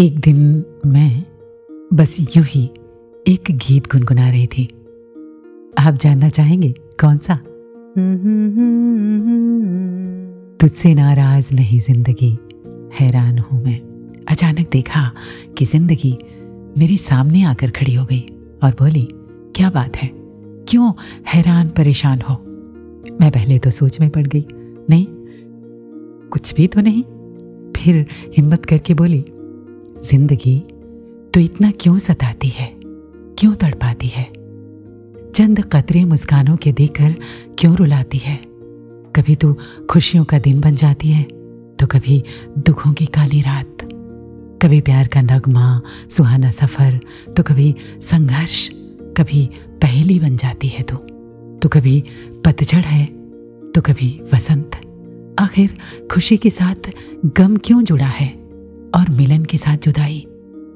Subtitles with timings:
[0.00, 1.24] एक दिन मैं
[1.94, 2.62] बस यूँ ही
[3.26, 4.64] एक गीत गुनगुना रही थी।
[5.78, 7.34] आप जानना चाहेंगे कौन सा?
[10.60, 12.30] तुझसे नाराज़ नहीं ज़िंदगी,
[13.00, 13.78] हैरान हूँ मैं।
[14.28, 15.12] अचानक देखा
[15.58, 16.16] कि ज़िंदगी
[16.78, 18.24] मेरे सामने आकर खड़ी हो गई
[18.62, 19.08] और बोली,
[19.56, 20.10] क्या बात है?
[20.68, 20.92] क्यों
[21.28, 22.34] हैरान परेशान हो?
[23.20, 24.44] मैं पहले तो सोच में पड़ गई,
[24.90, 25.06] नहीं,
[26.30, 27.02] कुछ भी तो नहीं।
[27.76, 28.06] फिर
[28.36, 29.24] हिम्मत करके बोली
[30.04, 30.58] ज़िंदगी
[31.34, 32.72] तो इतना क्यों सताती है?
[33.38, 34.24] क्यों तड़पाती है?
[35.34, 37.14] चंद कतरे मुस्कानों के देकर
[37.58, 38.36] क्यों रुलाती है?
[39.16, 39.52] कभी तो
[39.90, 41.22] खुशियों का दिन बन जाती है
[41.78, 42.22] तो कभी
[42.58, 43.76] दुखों की काली रात।
[44.62, 47.00] कभी प्यार का नगमा, सुहाना सफ़र
[47.36, 48.68] तो कभी संघर्ष,
[49.16, 49.48] कभी
[49.82, 50.96] पहली बन जाती है तो।
[51.62, 52.02] तो कभी
[52.44, 53.04] पतझड़ है
[53.70, 54.80] तो कभी वसंत।
[55.38, 55.78] आखिर
[56.12, 56.90] खुशी के साथ
[57.26, 58.39] गम क्यों जुड़ा है?
[58.94, 60.26] और मिलन के साथ जुदाई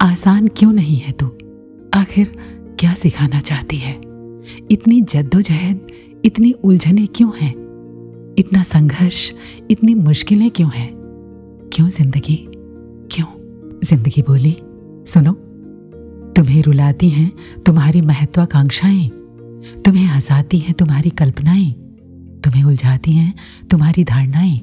[0.03, 1.27] आसान क्यों नहीं है तू?
[1.95, 2.33] आखिर
[2.81, 3.95] क्या सिखाना चाहती है?
[4.71, 5.87] इतनी जद्दोजहद,
[6.25, 7.53] इतनी उलझने क्यों हैं?
[8.39, 9.31] इतना संघर्ष,
[9.71, 10.91] इतनी मुश्किलें क्यों हैं?
[11.73, 12.37] क्यों ज़िंदगी
[13.13, 13.27] क्यों
[13.85, 14.57] ज़िंदगी बोली?
[15.07, 15.33] सुनो,
[16.33, 17.33] तुम्हें रुलाती हैं
[17.67, 19.09] तुम्हारी महत्वाकांक्षाएँ,
[19.85, 21.71] तुम्हें हंसाती हैं तुम्हारी कल्पनाएँ,
[22.45, 23.35] तुम्हें उलझाती हैं
[23.71, 24.59] तुम्हारी धारणाएँ,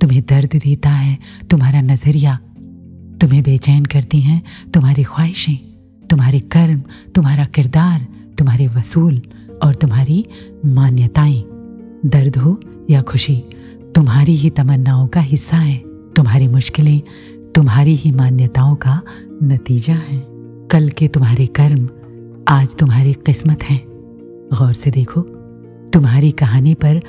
[0.00, 1.18] तुम्हें दर्द देता है
[1.50, 2.38] तुम्हारा नज़रिया
[3.20, 4.42] तुम्हें बेचैन करती हैं
[4.74, 5.56] तुम्हारी ख्वाहिशें,
[6.10, 6.82] तुम्हारे कर्म,
[7.14, 8.06] तुम्हारा किरदार,
[8.38, 9.22] तुम्हारे वसूल
[9.62, 10.26] और तुम्हारी
[10.66, 11.44] मान्यताएँ।
[12.06, 13.42] दर्द हो या खुशी,
[13.94, 15.76] तुम्हारी ही तमन्नाओं का हिस्सा है,
[16.12, 17.02] तुम्हारी मुश्किलें,
[17.54, 19.02] तुम्हारी ही मान्यताओं का
[19.42, 20.24] नतीजा है।
[20.70, 21.88] कल के तुम्हारे कर्म,
[22.48, 23.86] आज तुम्हारी किस्मत हैं।
[24.58, 25.20] गौर से देखो,
[25.92, 27.00] तुम्हारी कहानी पर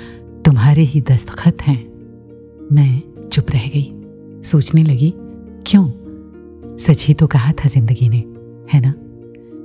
[0.46, 1.88] तुम्हारे ही दस्तखत हैं।
[2.72, 3.94] मैं चुप रह गई,
[4.44, 5.14] सोचने लगी
[5.68, 5.88] क्यों?
[6.78, 8.18] सच ही तो कहा था ज़िंदगी ने,
[8.74, 8.94] है ना?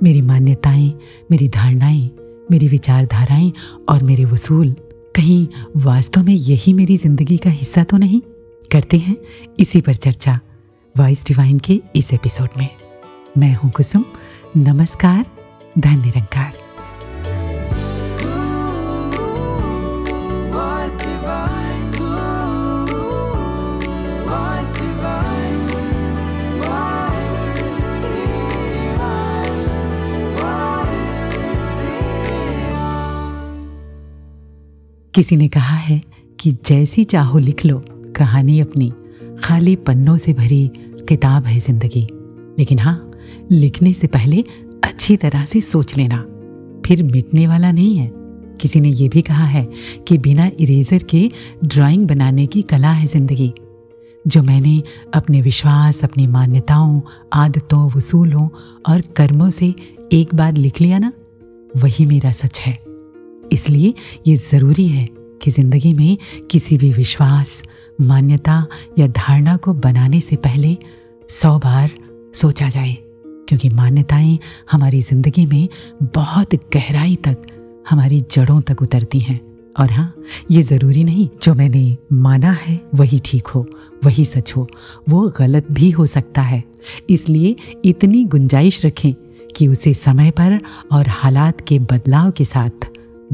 [0.03, 0.93] मेरी मान्यताएँ,
[1.31, 2.09] मेरी धारणाएँ,
[2.51, 3.53] मेरी विचारधाराएँ
[3.89, 4.75] और मेरे वसूल,
[5.15, 5.47] कहीं
[5.77, 8.21] वास्तव में यही मेरी ज़िंदगी का हिस्सा तो नहीं?
[8.71, 9.17] करते हैं
[9.59, 10.39] इसी पर चर्चा
[10.97, 12.69] वॉइस डिवाइन के इस एपिसोड में।
[13.37, 14.05] मैं हूँ कुसुम,
[14.57, 15.25] नमस्कार
[15.79, 16.62] धन निरंकार
[35.15, 36.01] किसी ने कहा है
[36.39, 37.85] कि जैसी चाहो लिख लो,
[38.15, 38.93] कहानी अपनी,
[39.43, 40.71] खाली पन्नों से भरी
[41.09, 42.07] किताब है ज़िंदगी।
[42.59, 43.11] लेकिन हाँ
[43.51, 44.43] लिखने से पहले
[44.83, 46.17] अच्छी तरह से सोच लेना।
[46.85, 48.11] फिर मिटने वाला नहीं है।
[48.61, 49.67] किसी ने यह भी कहा है
[50.07, 51.31] कि बिना इरेजर के
[51.65, 53.53] ड्राइंग बनाने की कला है ज़िंदगी।
[54.27, 57.01] जो मैंने अपने विश्वास, अपनी मान्यताओं,
[57.33, 58.49] आदतों, वसूलों
[58.89, 59.73] और कर्मों से
[60.13, 61.13] एक बार लिख लिया ना,
[61.77, 62.92] वही मेरा सच है।
[63.53, 63.93] इसलिए
[64.27, 65.07] ये ज़रूरी है
[65.43, 66.17] कि ज़िंदगी में
[66.51, 67.61] किसी भी विश्वास,
[68.01, 68.65] मान्यता
[68.99, 70.77] या धारणा को बनाने से पहले
[71.29, 71.89] सौ बार
[72.35, 72.93] सोचा जाए,
[73.49, 74.37] क्योंकि मान्यताएँ
[74.71, 75.67] हमारी ज़िंदगी में
[76.15, 77.47] बहुत गहराई तक
[77.89, 79.39] हमारी जड़ों तक उतरती हैं।
[79.79, 80.13] और हाँ
[80.51, 83.65] ये ज़रूरी नहीं, जो मैंने माना है वही ठीक हो,
[84.05, 84.67] वही सच हो,
[85.09, 86.63] वो गलत भी हो सकता है।
[87.09, 87.55] इसलिए
[87.85, 89.13] इतनी गुंजाइश रखें
[89.55, 90.59] कि उसे समय पर
[90.91, 92.85] और हालात के बदलाव के साथ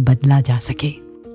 [0.03, 0.89] बदला जा सके।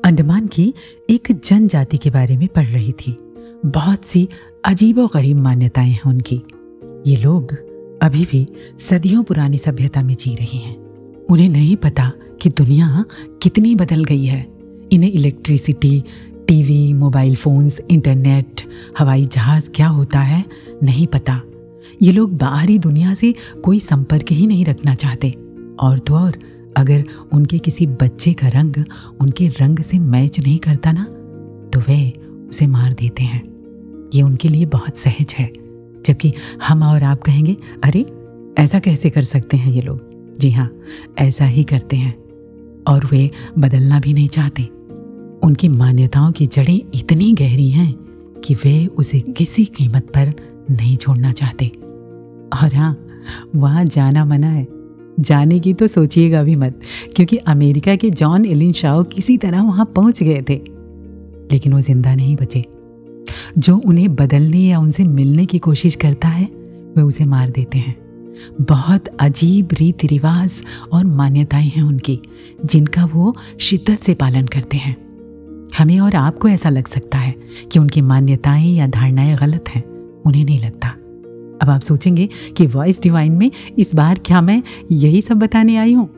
[0.05, 0.75] अंडमान की
[1.11, 3.19] एक जनजाति के बारे में पढ़ रही थी।
[3.67, 4.29] बहुत सी
[4.65, 6.43] अजीब गरीब मान्यताएँ हैं उनकी।
[7.07, 7.53] ये लोग
[8.03, 8.49] अभी भी
[8.91, 10.77] सदियों पुरानी सभ्यता में जी रहे हैं।
[11.31, 13.05] उन्हें नहीं पता कि दुनिया
[13.43, 14.47] कितनी बदल गई है।
[14.93, 16.05] इन्हें electricity,
[16.49, 18.63] TV, mobile phones, internet,
[18.99, 20.45] हवाई जहाज़ क्या होता है
[20.83, 21.41] नहीं पता।
[22.03, 25.35] ये लोग बाहरी दुनिया से कोई संपर्क ही नहीं रखना चाहते।
[25.81, 26.39] और तो और
[26.77, 28.85] अगर उनके किसी बच्चे का रंग
[29.21, 31.05] उनके रंग से मैच नहीं करता ना
[31.71, 32.11] तो वे
[32.51, 33.55] उसे मार देते हैं।
[34.15, 35.53] ये उनके लिए बहुत सहज है।
[36.07, 36.33] जबकि
[36.69, 38.07] हम और आप कहेंगे, अरे,
[38.59, 40.01] ऐसा कैसे कर सकते हैं ये लोग?
[40.41, 40.79] जी हाँ
[41.19, 42.25] ऐसा ही करते हैं।
[42.89, 44.63] और वे बदलना भी नहीं चाहते।
[45.43, 47.95] उनकी मान्यताओं की जड़ें इतनी गहरी हैं
[48.45, 50.29] कि वे उसे किसी कीमत पर
[50.71, 51.67] नहीं छोड़ना चाहते।
[52.63, 53.07] और हाँ
[53.57, 54.74] वहाँ जाना मना है।
[55.21, 56.81] जाने की तो सोचिएगा भी मत,
[57.17, 60.61] क्योंकि अमेरिका के जॉन एलिन शाओ किसी तरह वहाँ पहुँच गए थे।
[61.53, 62.65] लेकिन वो ज़िंदा नहीं बचे।
[63.59, 66.45] जो उन्हें बदलने या उनसे मिलने की कोशिश करता है,
[66.97, 67.97] वे उसे मार देते हैं।
[68.61, 70.63] बहुत अजीब रीति रिवाज
[70.93, 72.21] और मान्यताएँ हैं उनकी,
[72.65, 74.97] जिनका वो शिद्दत से पालन करते हैं।
[75.79, 77.35] हमें और आपको ऐसा लग सकता है
[77.73, 79.85] कि उनकी मान्यताएँ या धारणाएँ गलत हैं,
[80.23, 80.95] उन्हें नहीं लगता।
[81.63, 84.63] अब आप सोचेंगे कि वॉइस डिवाइन में इस बार क्या मैं
[84.93, 86.09] यही सब बताने आई हूँ?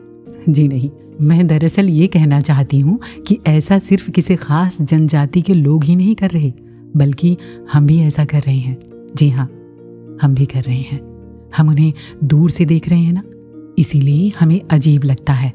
[0.49, 0.89] जी नहीं,
[1.21, 5.95] मैं दरअसल ये कहना चाहती हूँ कि ऐसा सिर्फ़ किसी खास जनजाति के लोग ही
[5.95, 6.53] नहीं कर रहे,
[6.95, 7.37] बल्कि
[7.73, 8.77] हम भी ऐसा कर रहे हैं।
[9.15, 9.45] जी हाँ
[10.21, 11.01] हम भी कर रहे हैं।
[11.57, 11.93] हम उन्हें
[12.23, 13.23] दूर से देख रहे हैं ना?
[13.79, 15.53] इसीलिए हमें अजीब लगता है।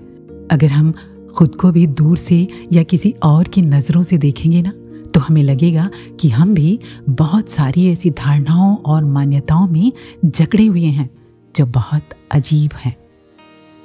[0.50, 0.94] अगर हम
[1.37, 4.73] खुद को भी दूर से या किसी और की नज़रों से देखेंगे ना
[5.14, 9.93] तो हमें लगेगा कि हम भी बहुत सारी ऐसी धारणाओं और मान्यताओं में
[10.25, 11.11] जकड़े हुए हैं,
[11.56, 12.97] जो बहुत अजीब हैं।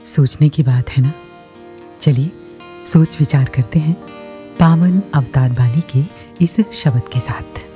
[0.05, 1.13] सोचने की बात है ना?
[2.01, 2.31] चलिए,
[2.85, 3.97] सोच विचार करते हैं
[4.59, 6.03] पावन अवतार वाली के
[6.43, 7.66] इस शब्द के साथ।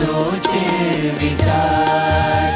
[0.00, 2.49] सोचे विचार।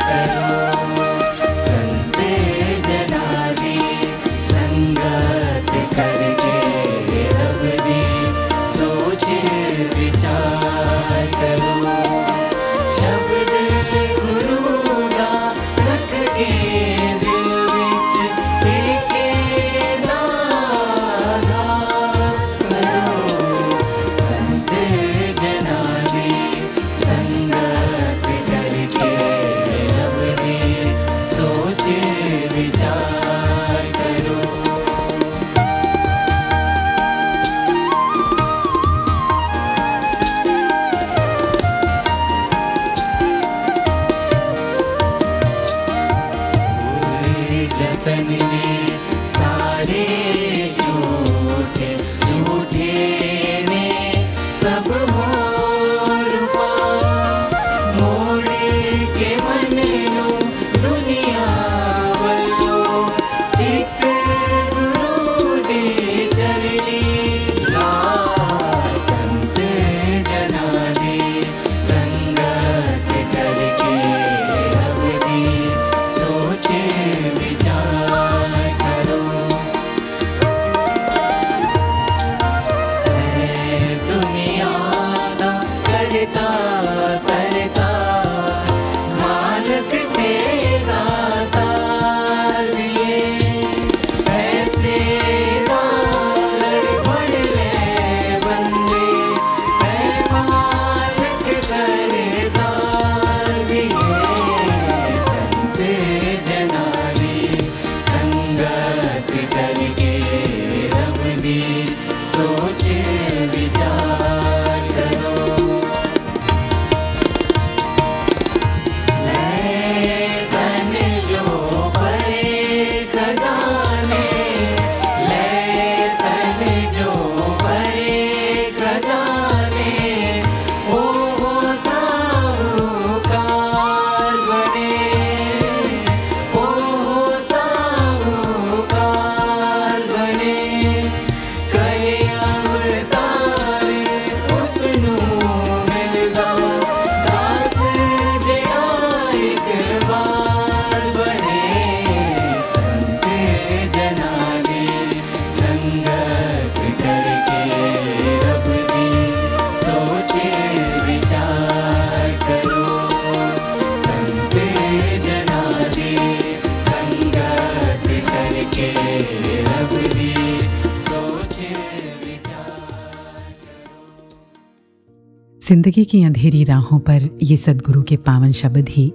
[175.64, 179.12] ज़िंदगी की अंधेरी राहों पर ये सदगुरु के पावन शब्द ही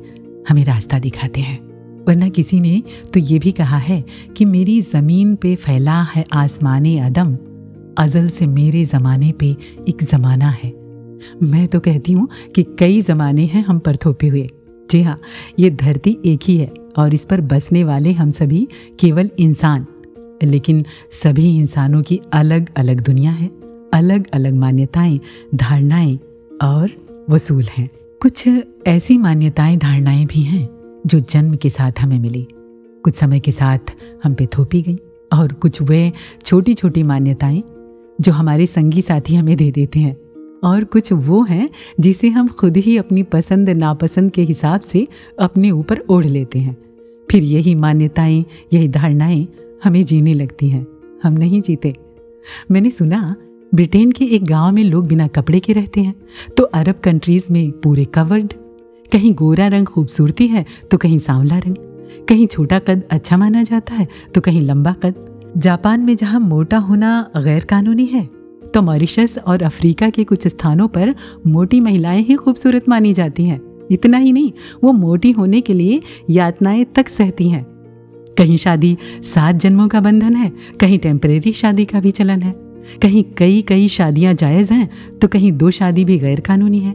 [0.50, 1.58] हमें रास्ता दिखाते हैं।
[2.06, 2.82] वरना किसी ने
[3.14, 4.04] तो ये भी कहा है
[4.38, 7.36] कि मेरी ज़मीन पे फैला है आसमान अदम,
[7.98, 9.50] अजल से मेरे ज़माने पे
[9.90, 10.72] एक ज़माना है।
[11.44, 14.48] मैं तो कहती हूँ कि कई ज़माने हैं हम पर थोपे हुए।
[14.90, 15.20] जी हाँ
[15.60, 18.68] ये धरती एक ही है और इस पर बसने वाले हम सभी
[19.00, 19.86] केवल इंसान।
[20.44, 23.48] लेकिन सभी इंसानों की अलग अलग दुनिया है
[23.94, 25.20] अलग अलग मान्यताएँ,
[25.56, 26.20] धारणाएँ
[26.62, 26.92] और
[27.30, 27.90] वसूल हैं।
[28.22, 28.50] कुछ
[28.88, 30.70] ऐसी मान्यताएँ, धारणाएँ भी हैं,
[31.08, 32.48] जो जन्म के साथ हमें मिली।
[33.04, 33.80] कुछ समय के साथ
[34.24, 34.98] हम पे थोपी गई
[35.34, 36.14] और कुछ वे
[36.46, 37.64] छोटी छोटी मान्यताएँ,
[38.22, 40.18] जो हमारे संगी साथी हमें दे देते हैं।
[40.64, 45.08] और कुछ वो हैं, जिसे हम खुद ही अपनी पसंद, नापसंद के हिसाब से
[45.40, 46.78] अपने ऊपर ओढ़ लेते हैं।
[47.32, 49.48] फिर यही मान्यताएँ, यही धारणाएँ
[49.84, 50.88] हमें जीने लगती हैं।
[51.24, 51.96] हम नहीं जीते।
[52.72, 53.36] मैंने सुना
[53.72, 56.14] ब्रिटेन के एक गाँव में लोग बिना कपड़े के रहते हैं
[56.58, 58.54] तो अरब कंट्रीज़ में पूरे कवर्ड
[59.12, 61.76] कहीं गोरा रंग खूबसूरती है तो कहीं सांवला रंग।
[62.30, 65.16] कहीं छोटा कद अच्छा माना जाता है तो कहीं लंबा कद।
[65.58, 68.24] जापान में जहाँ मोटा होना गैर कानूनी है
[68.74, 71.14] तो मॉरिशस और अफ्रीका के कुछ स्थानों पर
[71.48, 73.60] मोटी महिलाएँ ही खूबसूरत मानी जाती हैं।
[73.92, 74.52] इतना ही नहीं,
[74.84, 77.64] वो मोटी होने के लिए यातनाएँ तक सहती हैं।
[78.38, 82.69] कहीं शादी सात जन्मों का बंधन है, कहीं टेम्परेरी शादी का भी चलन है।
[83.02, 86.94] कहीं कई कई शादियाँ जायज़ हैं तो कहीं दो शादी भी गैर कानूनी है।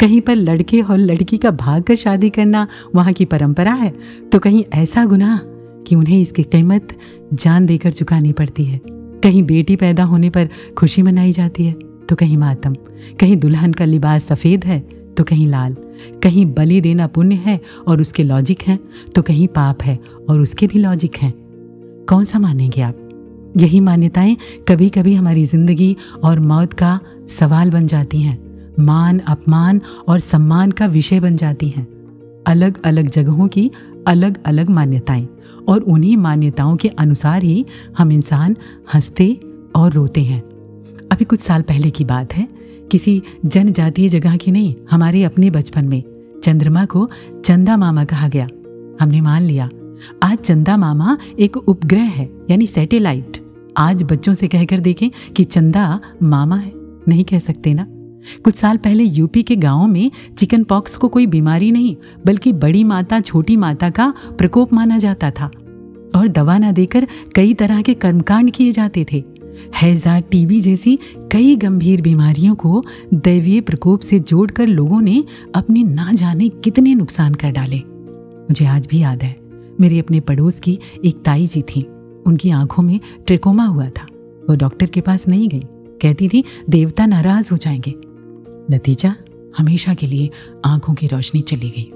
[0.00, 3.92] कहीं पर लड़के और लड़की का भाग कर शादी करना वहाँ की परंपरा है
[4.32, 5.38] तो कहीं ऐसा गुनाह
[5.84, 6.96] कि उन्हें इसकी कीमत
[7.34, 8.80] जान देकर चुकानी पड़ती है।
[9.22, 10.48] कहीं बेटी पैदा होने पर
[10.78, 11.72] खुशी मनाई जाती है
[12.08, 12.74] तो कहीं मातम।
[13.20, 14.80] कहीं दुल्हन का लिबास सफ़ेद है
[15.16, 15.76] तो कहीं लाल।
[16.22, 18.78] कहीं बलि देना पुण्य है और उसके लॉजिक हैं
[19.14, 19.98] तो कहीं पाप है
[20.30, 21.32] और उसके भी लॉजिक हैं।
[22.08, 23.01] कौन सा मानेंगे आप?
[23.56, 24.36] यही मान्यताएँ
[24.68, 28.38] कभी कभी हमारी ज़िंदगी और मौत का सवाल बन जाती हैं।
[28.80, 31.86] मान, अपमान और सम्मान का विषय बन जाती हैं।
[32.46, 33.70] अलग अलग जगहों की
[34.06, 35.28] अलग अलग मान्यताएँ
[35.68, 37.66] और उन्हीं मान्यताओं के अनुसार ही
[37.98, 38.56] हम इंसान
[38.94, 39.40] हँसते
[39.76, 40.40] और रोते हैं।
[41.12, 42.48] अभी कुछ साल पहले की बात है,
[42.90, 46.02] किसी जनजातीय जगह की नहीं, हमारे अपने बचपन में,
[46.44, 47.10] चंद्रमा को
[47.44, 48.48] चंदा मामा कहा गया।
[49.00, 49.68] हमने मान लिया,
[50.22, 53.41] आज चंदा मामा एक उपग्रह है, यानी सैटेलाइट।
[53.76, 56.72] आज बच्चों से कहकर देखें कि चंदा मामा है।
[57.08, 57.86] नहीं कह सकते ना।
[58.44, 62.84] कुछ साल पहले यूपी के गाँवों में चिकन पॉक्स को कोई बीमारी नहीं, बल्कि बड़ी
[62.84, 65.50] माता, छोटी माता का प्रकोप माना जाता था।
[66.16, 69.24] और दवा न देकर कई तरह के कर्मकांड किए जाते थे।
[69.76, 70.98] हैजा टीबी जैसी
[71.32, 75.24] कई गंभीर बीमारियों को दैवीय प्रकोप से जोड़कर लोगों ने
[75.54, 77.78] अपने ना जाने कितने नुकसान कर डाले।
[78.42, 79.36] मुझे आज भी याद है,
[79.80, 81.86] मेरे अपने पड़ोस की एक ताई जी थी।
[82.26, 84.06] उनकी आँखों में ट्रिकोमा हुआ था।
[84.48, 85.62] वो डॉक्टर के पास नहीं गई।
[86.02, 87.94] कहती थी, देवता नाराज़ हो जाएँगे।
[88.74, 89.14] नतीजा,
[89.58, 90.30] हमेशा के लिए
[90.64, 91.90] आँखों की रोशनी चली गई।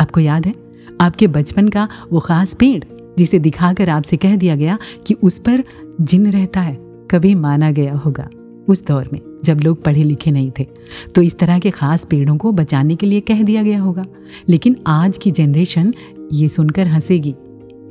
[0.00, 0.54] आपको याद है?
[1.00, 2.84] आपके बचपन का वो खास पेड़,
[3.18, 5.64] जिसे दिखाकर आपसे कह दिया गया कि उस पर
[6.00, 6.74] जिन रहता है,
[7.10, 8.28] कभी माना गया होगा।
[8.68, 10.66] उस दौर में, जब लोग पढ़े लिखे नहीं थे
[11.14, 14.04] तो इस तरह के खास पेड़ों को बचाने के लिए कह दिया गया होगा।
[14.48, 15.94] लेकिन आज की जनरेशन
[16.32, 17.34] ये सुनकर हंसेगी।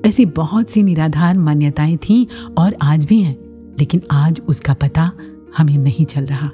[0.06, 2.26] ऐसी बहुत सी निराधार मान्यताएँ थीं
[2.58, 3.38] और आज भी हैं,
[3.80, 5.12] लेकिन आज उसका पता
[5.58, 6.52] हमें नहीं चल रहा।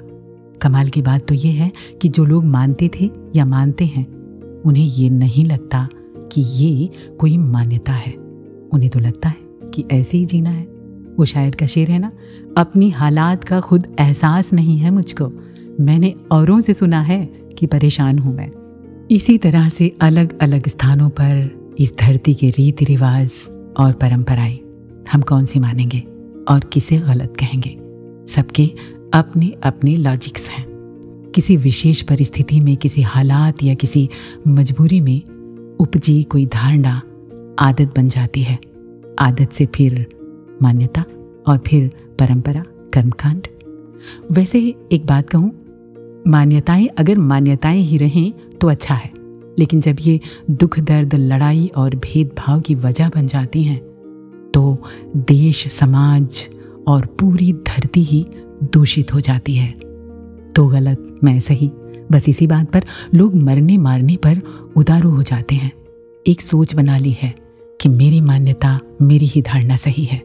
[0.62, 4.06] कमाल की बात तो ये है कि जो लोग मानते थे या मानते हैं,
[4.62, 5.88] उन्हें ये नहीं लगता
[6.32, 8.12] कि ये कोई मान्यता है।
[8.72, 9.36] उन्हें तो लगता है
[9.74, 10.64] कि ऐसे ही जीना है।
[11.18, 12.12] वो शायर का शेर है ना,
[12.56, 15.32] अपनी हालात का खुद एहसास नहीं है मुझको।
[15.80, 17.26] मैंने औरों से सुना है
[17.58, 18.50] कि परेशान हूँ मैं।
[19.10, 23.32] इसी तरह से अलग अलग स्थानों पर इस धरती के रीति रिवाज
[23.76, 24.58] और परंपराएँ
[25.12, 26.02] हम कौन सी मानेंगे
[26.48, 27.78] और किसे गलत कहेंगे?
[28.32, 28.70] सबके
[29.14, 30.66] अपने अपने लॉजिक्स हैं।
[31.34, 34.08] किसी विशेष परिस्थिति में, किसी हालात या किसी
[34.48, 35.22] मजबूरी में
[35.80, 37.02] उपजी कोई धारणा
[37.58, 38.58] आदत बन जाती है।
[39.18, 40.06] आदत से फिर
[40.62, 41.04] मान्यता
[41.46, 43.46] और फिर परंपरा, कर्मकांड।
[44.32, 45.52] वैसे ही एक बात कहूँ,
[46.26, 49.19] मान्यताएँ अगर मान्यताएँ ही रहें तो अच्छा है।
[49.60, 53.78] लेकिन जब ये दुख, दर्द, लड़ाई और भेदभाव की वजह बन जाती हैं
[54.54, 54.82] तो
[55.16, 56.46] देश, समाज
[56.88, 58.24] और पूरी धरती ही
[58.64, 59.70] दूषित हो जाती है।
[60.52, 61.70] तो गलत, मैं सही,
[62.12, 64.40] बस इसी बात पर लोग मरने मारने पर
[64.76, 65.72] उदारू हो जाते हैं।
[66.26, 67.34] एक सोच बना ली है
[67.80, 70.22] कि मेरी मान्यता, मेरी ही धारणा सही है।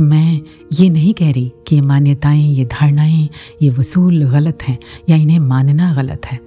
[0.00, 0.40] मैं
[0.72, 3.28] ये नहीं कह रही कि ये मान्यताएँ, ये धारणाएँ,
[3.62, 6.40] ये वसूल गलत हैं या इन्हें मानना गलत है।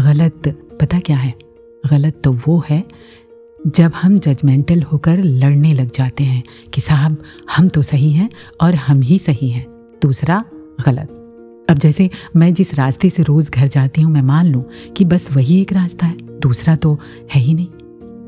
[0.00, 1.34] गलत पता क्या है?
[1.90, 2.84] गलत तो वो है,
[3.66, 6.42] जब हम जजमेंटल होकर लड़ने लग जाते हैं
[6.74, 7.22] कि साहब,
[7.56, 8.30] हम तो सही हैं
[8.60, 9.66] और हम ही सही हैं।
[10.02, 10.44] दूसरा,
[10.86, 11.08] गलत।
[11.70, 14.64] अब जैसे मैं जिस रास्ते से रोज़ घर जाती हूँ, मैं मान लूँ
[14.96, 16.98] कि बस वही एक रास्ता है, दूसरा तो
[17.34, 17.68] है ही नहीं।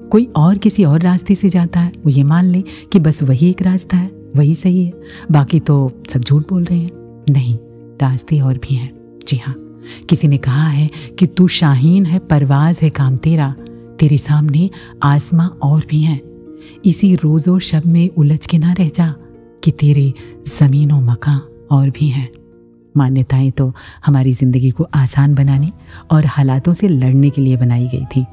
[0.09, 2.62] कोई और किसी और रास्ते से जाता है, वो ये मान ले
[2.93, 4.93] कि बस वही एक रास्ता है, वही सही है।
[5.31, 6.90] बाकी तो सब झूठ बोल रहे हैं।
[7.31, 7.59] नहीं,
[8.02, 9.67] रास्ते और भी हैं। जी हाँ।
[10.09, 13.54] किसी ने कहा है कि तू शाहीन है, परवाज है काम तेरा।
[13.99, 14.68] तेरे सामने
[15.02, 16.21] आसमां और भी हैं।
[16.85, 19.14] इसी रोज़ो शब में उलझ के ना रह जा
[19.64, 20.12] कि तेरे
[20.49, 21.40] ज़मीनों मकान
[21.71, 22.28] और भी हैं।
[22.95, 23.73] मान्यताएँ तो
[24.07, 25.71] हमारी ज़िंदगी को आसान बनाने
[26.11, 28.25] और हालातों से लड़ने के लिए बनाई गई थी।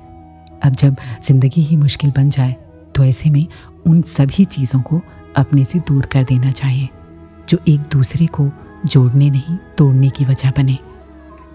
[0.64, 0.96] अब जब
[1.28, 2.56] ज़िंदगी ही मुश्किल बन जाए
[2.96, 3.46] तो ऐसे में
[3.88, 5.02] उन सभी चीज़ों को
[5.38, 6.88] अपने से दूर कर देना चाहिए,
[7.50, 8.50] जो एक दूसरे को
[8.86, 10.78] जोड़ने नहीं, तोड़ने की वजह बने।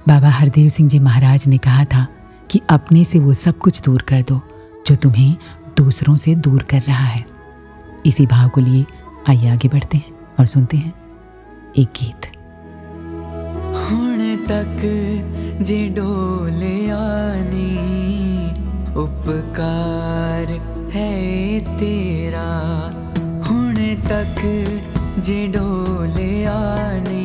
[0.08, 2.08] बाबा हरदेव सिंह जी महाराज ने कहा था
[2.52, 4.42] कि अपने से वो सब कुछ दूर कर दो
[4.88, 5.36] जो तुम्हें
[5.78, 7.26] दूसरों से दूर कर रहा है
[8.06, 8.86] इसी भाव को लिए
[9.30, 10.94] आइए आगे बढ़ते हैं और सुनते हैं
[11.78, 12.32] एक गीत
[14.48, 14.82] तक
[15.62, 17.70] जे डोले आनी
[18.96, 20.52] उपकार
[20.94, 22.50] है तेरा
[23.50, 23.76] ਹੁਣ
[24.10, 24.40] ਤੱਕ
[25.20, 26.56] ਜੇ ਡੋਲਿਆ
[27.00, 27.19] ਨਹੀਂ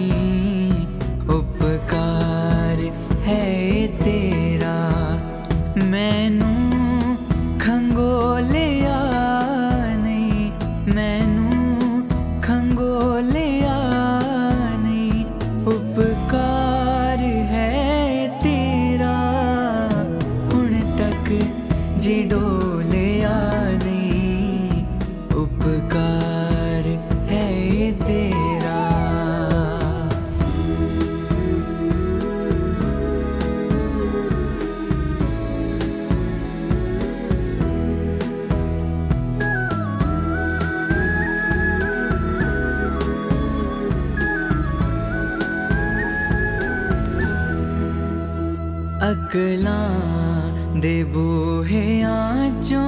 [50.83, 52.17] लाहया
[52.61, 52.83] चो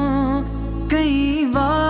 [0.93, 1.86] कैवा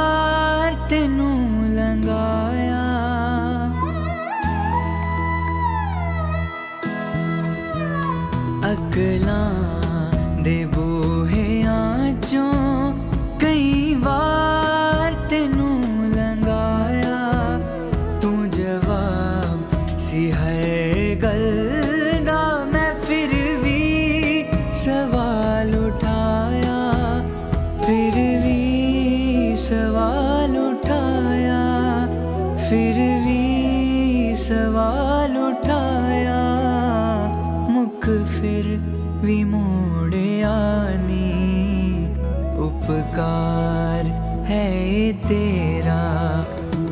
[43.18, 44.06] पुकार
[44.46, 46.02] है तेरा।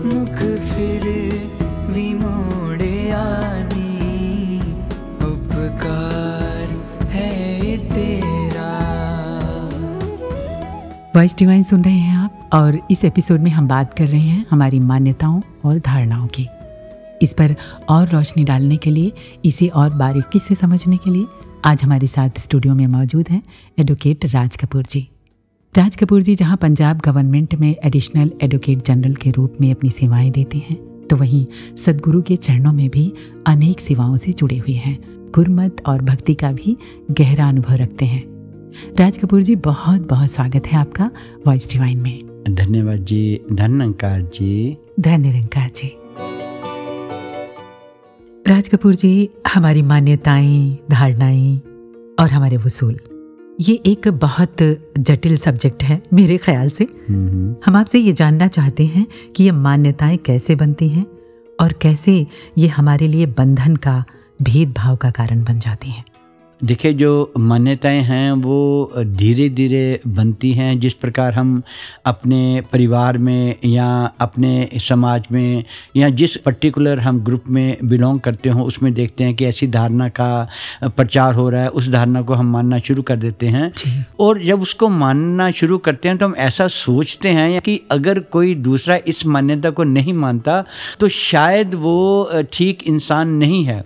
[0.06, 1.04] मुख फिर
[1.94, 4.60] भी मोड़े आनी।
[5.22, 6.72] उपकार
[7.08, 8.72] है तेरा।
[11.16, 14.46] वॉइस डिवाइन सुन रहे हैं आप और इस एपिसोड में हम बात कर रहे हैं
[14.52, 16.48] हमारी मान्यताओं और धारणाओं की।
[17.22, 17.56] इस पर
[17.90, 19.12] और रोशनी डालने के लिए,
[19.46, 21.26] इसे और बारीकी से समझने के लिए
[21.66, 23.44] आज हमारे साथ स्टूडियो में मौजूद हैं
[23.80, 25.10] एडवोकेट राज कपूर जी।
[25.78, 30.30] राज कपूर जी जहाँ पंजाब गवर्नमेंट में एडिशनल एडवोकेट जनरल के रूप में अपनी सेवाएँ
[30.32, 33.14] देते हैं तो वहीं सदगुरु के चरणों में भी
[33.48, 34.98] अनेक सेवाओं से जुड़े हुए हैं।
[35.32, 36.78] गुरमत और भक्ति का भी
[37.12, 38.24] गहरा अनुभव रखते हैं।
[39.00, 41.10] राज कपूर जी बहुत बहुत स्वागत है आपका
[41.48, 45.92] वॉइस डिवाइन में। धन्यवाद जी धन्यकार जी। धन्य निरंकार जी।
[48.48, 51.58] राज कपूर जी हमारी मान्यताएँ धारणाएँ
[52.20, 53.00] और हमारे वसूल।
[53.60, 54.56] ये एक बहुत
[54.98, 56.84] जटिल सब्जेक्ट है मेरे ख्याल से।
[57.66, 61.06] हम आपसे ये जानना चाहते हैं कि ये मान्यताएँ कैसे बनती हैं
[61.60, 64.04] और कैसे ये हमारे लिए बंधन का
[64.42, 66.04] भेदभाव का कारण बन जाती हैं।
[66.66, 71.62] देखिए जो मान्यताएँ हैं वो धीरे धीरे बनती हैं। जिस प्रकार हम
[72.06, 73.88] अपने परिवार में या
[74.22, 75.64] अपने समाज में
[75.98, 80.10] या जिस पर्टिकुलर हम ग्रुप में बिलोंग करते हों उसमें देखते हैं कि ऐसी धारणा
[80.10, 80.48] का
[80.86, 83.72] प्रचार हो रहा है। उस धारणा को हम मानना शुरू कर देते हैं।
[84.20, 88.56] और जब उसको मानना शुरू करते हैं तो हम ऐसा सोचते हैं कि अगर कोई
[88.56, 90.64] दूसरा इस मान्यता को नहीं मानता
[91.00, 93.84] तो शायद वो ठीक इंसान नहीं है।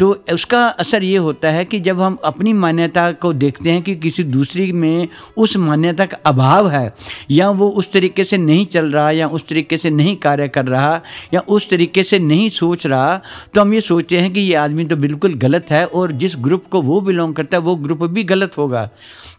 [0.00, 3.94] तो उसका असर ये होता है कि जब हम अपनी मान्यता को देखते हैं कि
[3.96, 6.92] किसी दूसरी में उस मान्यता का अभाव है,
[7.30, 10.66] या वो उस तरीके से नहीं चल रहा, या उस तरीके से नहीं कार्य कर
[10.66, 11.00] रहा,
[11.34, 13.20] या उस तरीके से नहीं सोच रहा
[13.54, 16.64] तो हम ये सोचते हैं कि ये आदमी तो बिल्कुल गलत है और जिस ग्रुप
[16.70, 18.88] को वो बिलोंग करता है, वो ग्रुप भी गलत होगा।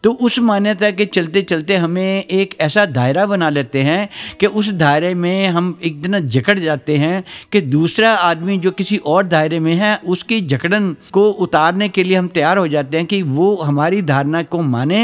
[0.04, 4.72] तो उस मान्यता के चलते चलते हमें एक ऐसा दायरा बना लेते हैं कि उस
[4.74, 9.74] दायरे में हम इतना जकड़ जाते हैं कि दूसरा आदमी जो किसी और दायरे में
[9.74, 14.02] है, उसकी जकड़न को उतारने के लिए हम तैयार हो जाते हैं कि वो हमारी
[14.02, 15.02] धारणा को माने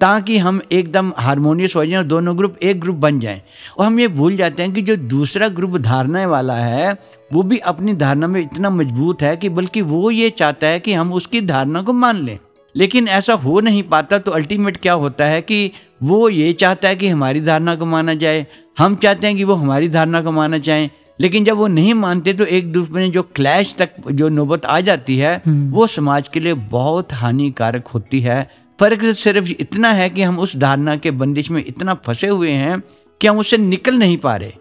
[0.00, 3.40] ताकि हम एकदम हारमोनियस हो जाएँ दोनों ग्रुप एक ग्रुप बन जाएँ।
[3.78, 6.96] और हम ये भूल जाते हैं कि जो दूसरा ग्रुप धारणा वाला है,
[7.32, 10.92] वो भी अपनी धारणा में इतना मज़बूत है कि बल्कि वो ये चाहता है कि
[10.92, 12.38] हम उसकी धारणा को मान लें।
[12.74, 15.70] लेकिन ऐसा हो नहीं पाता तो अल्टीमेट क्या होता है कि
[16.02, 18.46] वो ये चाहता है कि हमारी धारणा को माना जाए।
[18.78, 20.88] हम चाहते हैं कि वो हमारी धारणा को माना चाहें
[21.20, 24.80] लेकिन जब वो नहीं मानते तो एक दूसरे में जो क्लैश तक जो नौबत आ
[24.80, 28.42] जाती है वो समाज के लिए बहुत हानिकारक होती है।
[28.80, 32.82] फ़र्क सिर्फ़ इतना है कि हम उस धारणा के बंदिश में इतना फंसे हुए हैं
[33.20, 34.52] कि हम उससे निकल नहीं पा रहे।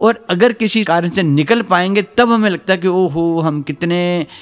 [0.00, 4.00] और अगर किसी कारण से निकल पाएँगे तब हमें लगता है कि ओहो हम कितने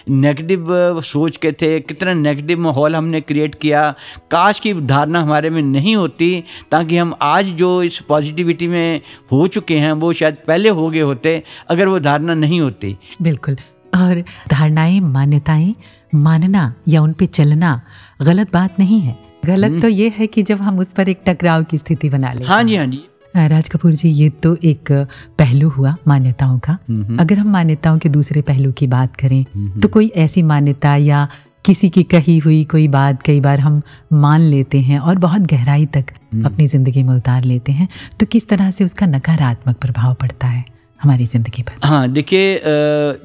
[0.09, 3.91] नेगेटिव सोच के थे कितना नेगेटिव माहौल हमने क्रिएट किया।
[4.31, 6.33] काश की धारणा हमारे में नहीं होती
[6.71, 9.01] ताकि हम आज जो इस पॉजिटिविटी में
[9.33, 13.57] हो चुके हैं वो शायद पहले हो गए होते अगर वो धारणा नहीं होती। बिल्कुल।
[13.95, 15.75] और धारणाएँ मान्यताएँ
[16.15, 17.81] मानना या उन पे चलना
[18.23, 21.65] गलत बात नहीं है। गलत तो ये है कि जब हम उस पर एक टकराव
[21.65, 24.91] की स्थिति बना लें हाँ जी हाँ जी। राज कपूर जी ये तो एक
[25.39, 26.73] पहलू हुआ मान्यताओं का।
[27.21, 29.45] अगर हम मान्यताओं के दूसरे पहलू की बात करें
[29.81, 31.27] तो कोई ऐसी मान्यता या
[31.65, 33.81] किसी की कही हुई कोई बात कई बार हम
[34.13, 36.05] मान लेते हैं और बहुत गहराई तक
[36.45, 37.89] अपनी ज़िंदगी में उतार लेते हैं
[38.21, 40.65] तो किस तरह से उसका नकारात्मक प्रभाव पड़ता है?
[41.05, 42.61] हमारी ज़िंदगी पर। हाँ देखिए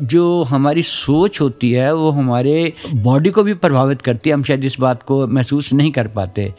[0.03, 4.63] जो हमारी सोच होती है वो हमारे बॉडी को भी प्रभावित करती है। हम शायद
[4.65, 6.53] इस बात को महसूस नहीं कर पाते।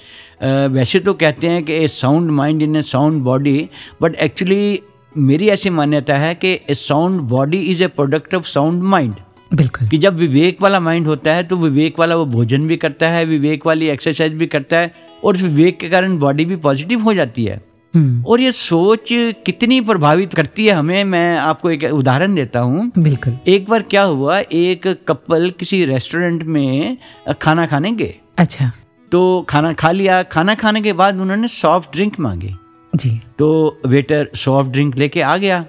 [0.70, 3.68] वैसे तो कहते हैं कि a sound mind in a sound body
[4.02, 4.80] but actually
[5.14, 9.14] मेरी ऐसी मान्यता है कि a sound body is a product of sound mind
[9.50, 13.08] बिल्कुल। कि जब विवेक वाला माइंड होता है तो विवेक वाला वो भोजन भी करता
[13.08, 14.92] है विवेक वाली एक्सरसाइज भी करता है
[15.24, 17.60] और उस विवेक के कारण बॉडी भी पॉजिटिव हो जाती है।
[17.96, 19.08] और ये सोच
[19.46, 24.02] कितनी प्रभावित करती है हमें मैं आपको एक उदाहरण देता हूँ। बिल्कुल। एक बार क्या
[24.02, 26.96] हुआ एक कपल किसी रेस्टोरेंट में
[27.42, 28.70] खाना खाने गए अच्छा।
[29.12, 32.54] तो खाना खा लिया खाना खाने के बाद उन्होंने सॉफ्ट ड्रिंक मांगे।
[32.92, 35.64] जी। तो वेटर सॉफ्ट ड्रिंक लेके आ गया।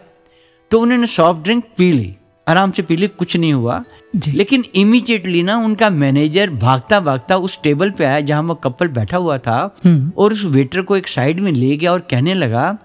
[0.72, 2.16] तो उन्होंने सॉफ्ट ड्रिंक पी ली।
[2.48, 3.84] आराम से पी ली कुछ नहीं हुआ।
[4.28, 9.18] लेकिन इमीडिएटली ना उनका मैनेजर भागता भागता उस टेबल पे आया जहाँ वो कपल बैठा
[9.18, 12.78] हुआ था हम्म, और उस वेटर को एक साइड में ले गया और कहने लगा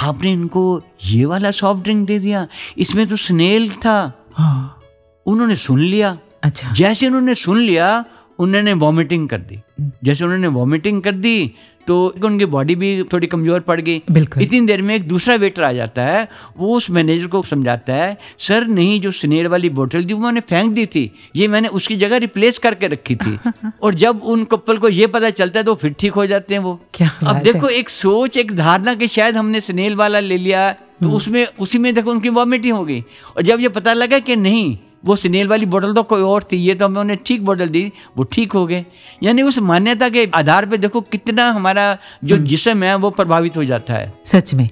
[0.00, 2.46] आपने इनको ये वाला सॉफ्ट ड्रिंक दे दिया
[2.78, 4.80] इसमें तो स्नेल था। हाँ,
[5.26, 8.04] उन्होंने सुन लिया। अच्छा। जैसे उन्होंने सुन लिया
[8.38, 9.58] उन्होंने वॉमिटिंग कर दी।
[10.04, 11.52] जैसे उन्होंने वॉमिटिंग कर दी
[11.86, 15.62] तो उनकी बॉडी भी थोड़ी कमज़ोर पड़ गई बिल्कुल। इतनी देर में एक दूसरा वेटर
[15.62, 20.04] आ जाता है वो उस मैनेजर को समझाता है सर नहीं जो स्नेर वाली बोतल
[20.04, 23.38] थी वो मैंने फेंक दी थी ये मैंने उसकी जगह रिप्लेस करके रखी थी।
[23.82, 26.62] और जब उन कपल को ये पता चलता है तो फिर ठीक हो जाते हैं
[26.62, 30.70] वो। क्या अब देखो एक सोच एक धारणा कि शायद हमने स्नेल वाला ले लिया
[31.02, 33.00] तो उसमें उसी में देखो उनकी वॉमिटिंग हो गई
[33.36, 36.56] और जब ये पता लगा कि नहीं वो स्नेल वाली बोतल तो कोई और थी
[36.56, 38.84] ये तो हमें उन्हें ठीक बोतल दी वो ठीक हो गए।
[39.22, 43.64] यानी उस मान्यता के आधार पे देखो कितना हमारा जो जिसम है वो प्रभावित हो
[43.64, 44.68] जाता है। सच में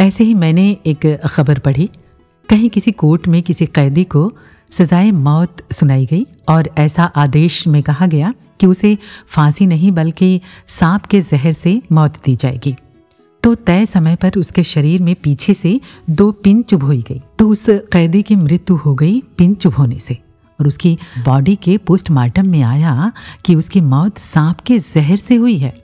[0.00, 1.88] ऐसे ही मैंने एक खबर पढ़ी
[2.48, 4.30] कहीं किसी कोर्ट में किसी कैदी को
[4.70, 10.40] सजाए मौत सुनाई गई और ऐसा आदेश में कहा गया कि उसे फांसी नहीं बल्कि
[10.68, 12.74] सांप के जहर से मौत दी जाएगी।
[13.42, 17.66] तो तय समय पर उसके शरीर में पीछे से दो पिन चुभोई गई। तो उस
[17.68, 20.18] कैदी की मृत्यु हो गई पिन चुभोने से।
[20.60, 23.12] और उसकी बॉडी के पोस्टमार्टम में आया
[23.44, 25.74] कि उसकी मौत सांप के जहर से हुई है।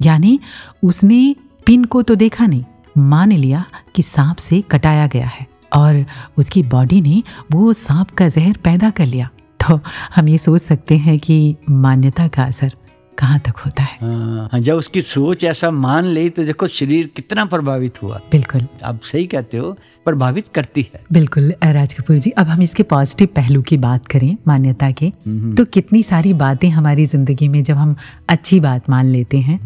[0.00, 0.38] यानी
[0.82, 1.34] उसने
[1.66, 2.64] पिन को तो देखा नहीं,
[2.98, 6.04] मान लिया कि सांप से कटाया गया है। और
[6.36, 9.28] उसकी बॉडी ने वो सांप का जहर पैदा कर लिया।
[9.60, 9.80] तो
[10.14, 12.72] हम ये सोच सकते हैं कि मान्यता का असर
[13.18, 17.06] कहाँ तक होता है। हाँ, हाँ, जब उसकी सोच ऐसा मान ली तो देखो शरीर
[17.16, 19.72] कितना प्रभावित हुआ। बिल्कुल। आप सही कहते हो
[20.06, 24.36] प्रभावित करती है। बिल्कुल राज कपूर जी अब हम इसके पॉजिटिव पहलू की बात करें
[24.48, 25.10] मान्यता के।
[25.56, 27.96] तो कितनी सारी बातें हमारी ज़िंदगी में जब हम
[28.28, 29.58] अच्छी बात मान लेते हैं।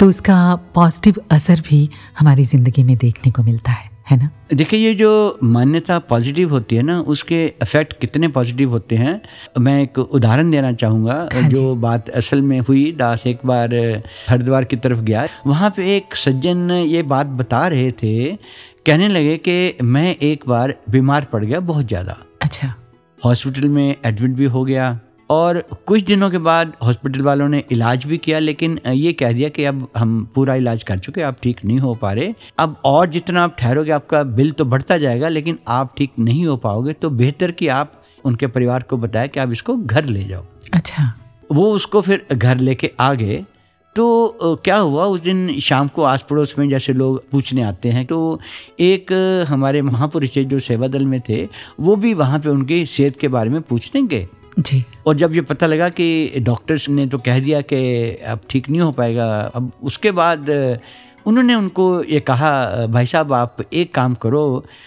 [0.00, 4.28] तो उसका पॉजिटिव असर भी हमारी ज़िंदगी में देखने को मिलता है। है ना?
[4.54, 9.20] देखिए ये जो मान्यता पॉजिटिव होती है ना उसके इफ़ेक्ट कितने पॉजिटिव होते हैं?
[9.58, 13.74] मैं एक उदाहरण देना चाहूँगा हाँ जो। बात असल में हुई दास एक बार
[14.28, 18.32] हरिद्वार की तरफ़ गया। वहाँ पे एक सज्जन ये बात बता रहे थे
[18.86, 22.74] कहने लगे कि मैं एक बार बीमार पड़ गया बहुत ज़्यादा। अच्छा।
[23.24, 24.98] हॉस्पिटल में एडमिट भी हो गया।
[25.32, 29.48] और कुछ दिनों के बाद हॉस्पिटल वालों ने इलाज भी किया लेकिन ये कह दिया
[29.48, 33.08] कि अब हम पूरा इलाज कर चुके आप ठीक नहीं हो पा रहे। अब और
[33.08, 37.10] जितना आप ठहरोगे आपका बिल तो बढ़ता जाएगा लेकिन आप ठीक नहीं हो पाओगे तो
[37.12, 37.92] बेहतर कि आप
[38.24, 41.12] उनके परिवार को बताया कि आप इसको घर ले जाओ। अच्छा।
[41.52, 43.44] वो उसको फिर घर लेके आ गए।
[43.96, 45.04] तो क्या हुआ?
[45.04, 48.38] उस दिन शाम को आस पड़ोस में जैसे लोग पूछने आते हैं तो
[48.80, 49.12] एक
[49.48, 51.42] हमारे महापुरुष जो सेवा दल में थे
[51.80, 55.40] वो भी वहाँ पे उनकी सेहत के बारे में पूछने गए। जी। और जब ये
[55.42, 57.76] पता लगा कि डॉक्टर्स ने तो कह दिया कि
[58.28, 60.50] अब ठीक नहीं हो पाएगा अब उसके बाद
[61.26, 64.42] उन्होंने उनको ये कहा भाई साहब आप एक काम करो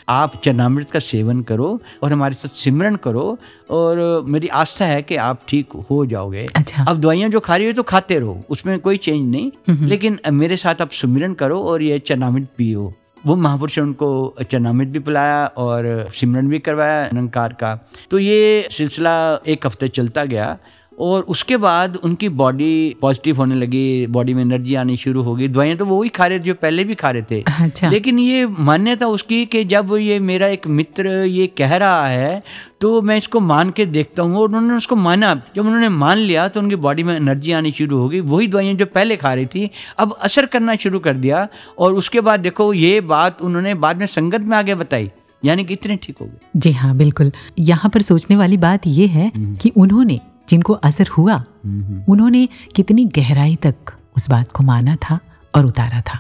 [0.10, 3.38] आप चरणामृत का सेवन करो और हमारे साथ सिमरन करो
[3.72, 7.68] और मेरी आस्था है कि आप ठीक हो जाओगे। अच्छा। अब दवाइयाँ जो खा रही
[7.68, 11.84] हो तो खाते रहो उसमें कोई चेंज नहीं लेकिन मेरे साथ आप सुमिरन करो और
[11.84, 12.94] ये चरणामृत पियो।
[13.28, 17.76] वो महापुरुष उनको चरणामृत भी पिलाया और सिमरन भी करवाया निरंकार का।
[18.12, 19.16] तो ये सिलसिला
[19.48, 20.58] एक हफ़्ते चलता गया।
[21.00, 25.48] और उसके बाद उनकी बॉडी पॉजिटिव होने लगी बॉडी में एनर्जी आनी शुरू हो गई।
[25.48, 28.20] दवाइयाँ तो वो ही खा रहे थे जो पहले भी खा रहे थे। अच्छा। लेकिन
[28.20, 32.44] ये मान्यता उसकी कि जब ये मेरा एक मित्र ये कह रहा है
[32.82, 36.48] तो मैं इसको मान के देखता हूँ और उन्होंने उसको माना। जब उन्होंने मान लिया
[36.48, 39.46] तो उनकी बॉडी में एनर्जी आनी शुरू हो गई। वही दवाइयाँ जो पहले खा रही
[39.46, 41.48] थी अब असर करना शुरू कर दिया
[41.80, 45.10] और उसके बाद देखो ये बात उन्होंने बाद में संगत में आगे बताई
[45.44, 49.06] यानी कि इतने ठीक हो गए। जी हाँ बिल्कुल। यहाँ पर सोचने वाली बात ये
[49.08, 51.44] है कि उन्होंने जिनको असर हुआ
[52.10, 53.76] उन्होंने कितनी गहराई तक
[54.18, 55.20] उस बात को माना था
[55.56, 56.20] और उतारा था।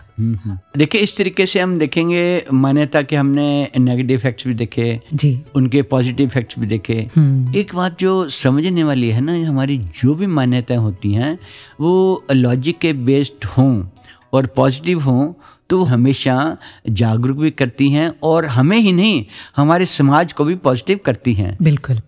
[0.77, 5.81] देखिए इस तरीके से हम देखेंगे मान्यता के हमने नेगेटिव इफेक्ट्स भी देखे जी। उनके
[5.81, 10.27] पॉजिटिव इफेक्ट्स भी देखे। हम्म। एक बात जो समझने वाली है ना हमारी जो भी
[10.27, 11.39] मान्यताएँ होती हैं
[11.81, 13.85] वो लॉजिक के बेस्ड हों
[14.33, 15.33] और पॉजिटिव हों
[15.69, 16.57] तो वो हमेशा
[16.89, 19.25] जागरूक भी करती हैं और हमें ही नहीं
[19.57, 22.01] हमारे समाज को भी पॉजिटिव करती हैं। बिल्कुल।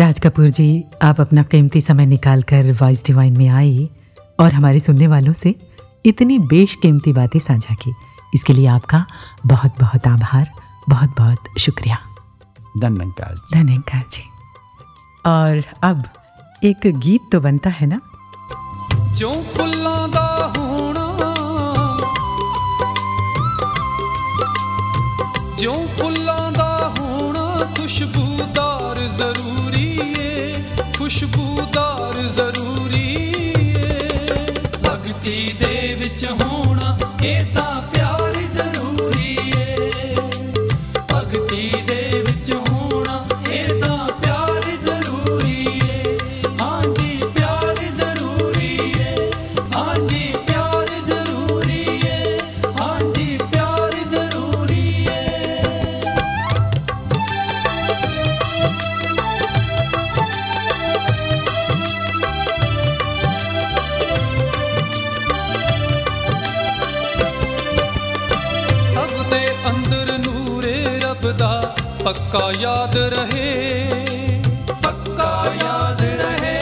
[0.00, 3.88] राज कपूर जी आप अपना कीमती समय निकाल कर वॉइस डिवाइन में आए
[4.40, 5.54] और हमारे सुनने वालों से
[6.06, 7.94] इतनी बेशकीमती बातें साझा की।
[8.34, 9.06] इसके लिए आपका
[9.46, 10.50] बहुत बहुत आभार
[10.88, 11.98] बहुत बहुत शुक्रिया
[12.78, 14.22] धन्यवाद धन्यवाद जी।
[15.26, 16.04] और अब
[16.64, 18.00] एक गीत तो बनता है ना?
[19.14, 19.34] जो
[25.56, 26.39] जो फुल्लों
[31.10, 34.08] ਖੁਸ਼ਬੂਦਾਰ ਜ਼ਰੂਰੀ ਏ।
[34.84, 37.69] ਭਗਤੀ ਦੇ ਵਿੱਚ ਹੋਣਾ ਇਹ ਤਾਂ
[72.30, 73.46] पक्का याद रहे।
[74.70, 76.58] पक्का याद रहे।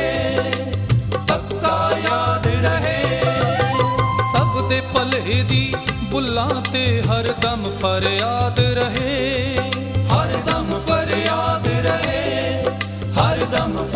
[1.12, 3.20] पक्का याद रहे।
[4.32, 5.76] सब दे पले दी
[6.10, 9.16] बुलाते हर दम फरियाद रहे।
[10.08, 12.24] हर दम फरियाद रहे।
[13.20, 13.87] हर दम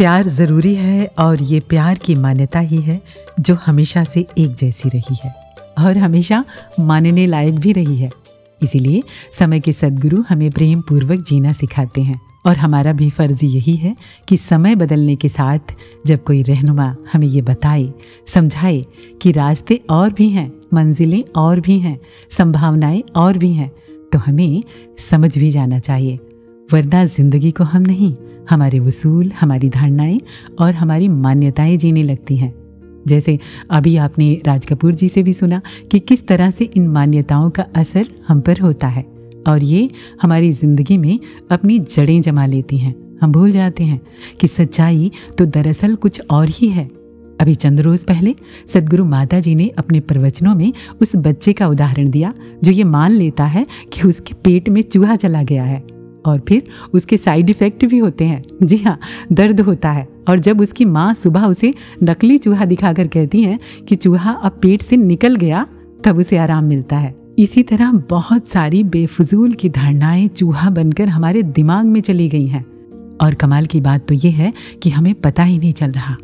[0.00, 3.00] प्यार ज़रूरी है और ये प्यार की मान्यता ही है
[3.40, 5.32] जो हमेशा से एक जैसी रही है
[5.78, 6.42] और हमेशा
[6.80, 8.08] मानने लायक भी रही है।
[8.60, 9.02] इसीलिए
[9.38, 13.94] समय के सदगुरु हमें प्रेम पूर्वक जीना सिखाते हैं और हमारा भी फ़र्ज़ यही है
[14.28, 15.74] कि समय बदलने के साथ
[16.06, 17.92] जब कोई रहनुमा हमें ये बताए,
[18.26, 18.82] समझाए
[19.22, 21.98] कि रास्ते और भी हैं, मंजिलें और भी हैं,
[22.30, 23.70] संभावनाएँ और भी हैं
[24.12, 24.62] तो हमें
[25.10, 26.18] समझ भी जाना चाहिए,
[26.68, 28.14] वरना ज़िंदगी को हम नहीं
[28.50, 30.20] हमारे वसूल, हमारी धारणाएँ
[30.60, 32.54] और हमारी मान्यताएँ जीने लगती हैं।
[33.08, 33.38] जैसे
[33.70, 35.60] अभी आपने राज कपूर जी से भी सुना
[35.90, 39.04] कि किस तरह से इन मान्यताओं का असर हम पर होता है
[39.48, 39.88] और ये
[40.22, 41.18] हमारी ज़िंदगी में
[41.50, 44.00] अपनी जड़ें जमा लेती हैं। हम भूल जाते हैं
[44.40, 46.84] कि सच्चाई तो दरअसल कुछ और ही है।
[47.40, 48.34] अभी चंद रोज पहले
[48.68, 52.32] सदगुरु माता जी ने अपने प्रवचनों में उस बच्चे का उदाहरण दिया
[52.64, 56.62] जो ये मान लेता है कि उसके पेट में चूहा चला गया है। और फिर
[56.92, 58.98] उसके साइड इफ़ेक्ट भी होते हैं। जी हाँ
[59.32, 63.96] दर्द होता है। और जब उसकी माँ सुबह उसे नकली चूहा दिखाकर कहती है कि
[63.96, 65.66] चूहा अब पेट से निकल गया,
[66.04, 71.42] तब उसे आराम मिलता है। इसी तरह बहुत सारी बेफजूल की धारणाएँ चूहा बनकर हमारे
[71.42, 72.66] दिमाग में चली गई हैं।
[73.20, 74.52] और कमाल की बात तो ये है
[74.82, 76.16] कि हमें पता ही नहीं चल रहा।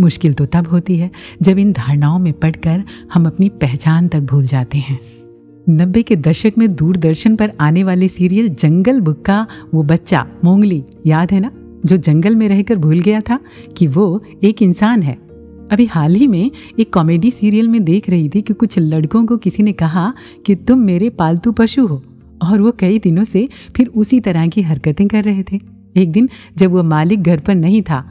[0.00, 1.10] मुश्किल तो तब होती है
[1.42, 5.00] जब इन धारणाओं में पढ़कर हम अपनी पहचान तक भूल जाते हैं।
[5.66, 10.82] नब्बे के दशक में दूरदर्शन पर आने वाले सीरियल जंगल बुक का वो बच्चा, मोंगली,
[11.06, 11.50] याद है ना?
[11.86, 13.38] जो जंगल में रहकर भूल गया था
[13.76, 15.14] कि वो एक इंसान है।
[15.72, 19.36] अभी हाल ही में एक कॉमेडी सीरियल में देख रही थी कि कुछ लड़कों को
[19.36, 20.12] किसी ने कहा
[20.46, 22.02] कि तुम मेरे पालतू पशु हो,
[22.42, 25.60] और वो कई दिनों से फिर उसी तरह की हरकतें कर रहे थे।
[25.96, 28.04] एक दिन जब वो मालिक घर पर नहीं था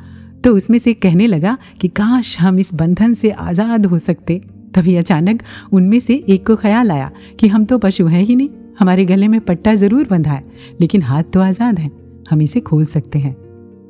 [0.43, 4.41] तो उसमें से कहने लगा कि, काश हम इस बंधन से आज़ाद हो सकते।
[4.75, 5.41] तभी अचानक
[5.73, 9.27] उनमें से एक को ख्याल आया कि हम तो पशु हैं ही नहीं। हमारे गले
[9.27, 10.43] में पट्टा ज़रूर बंधा है,
[10.81, 11.91] लेकिन हाथ तो आज़ाद हैं।
[12.29, 13.35] हम इसे खोल सकते हैं।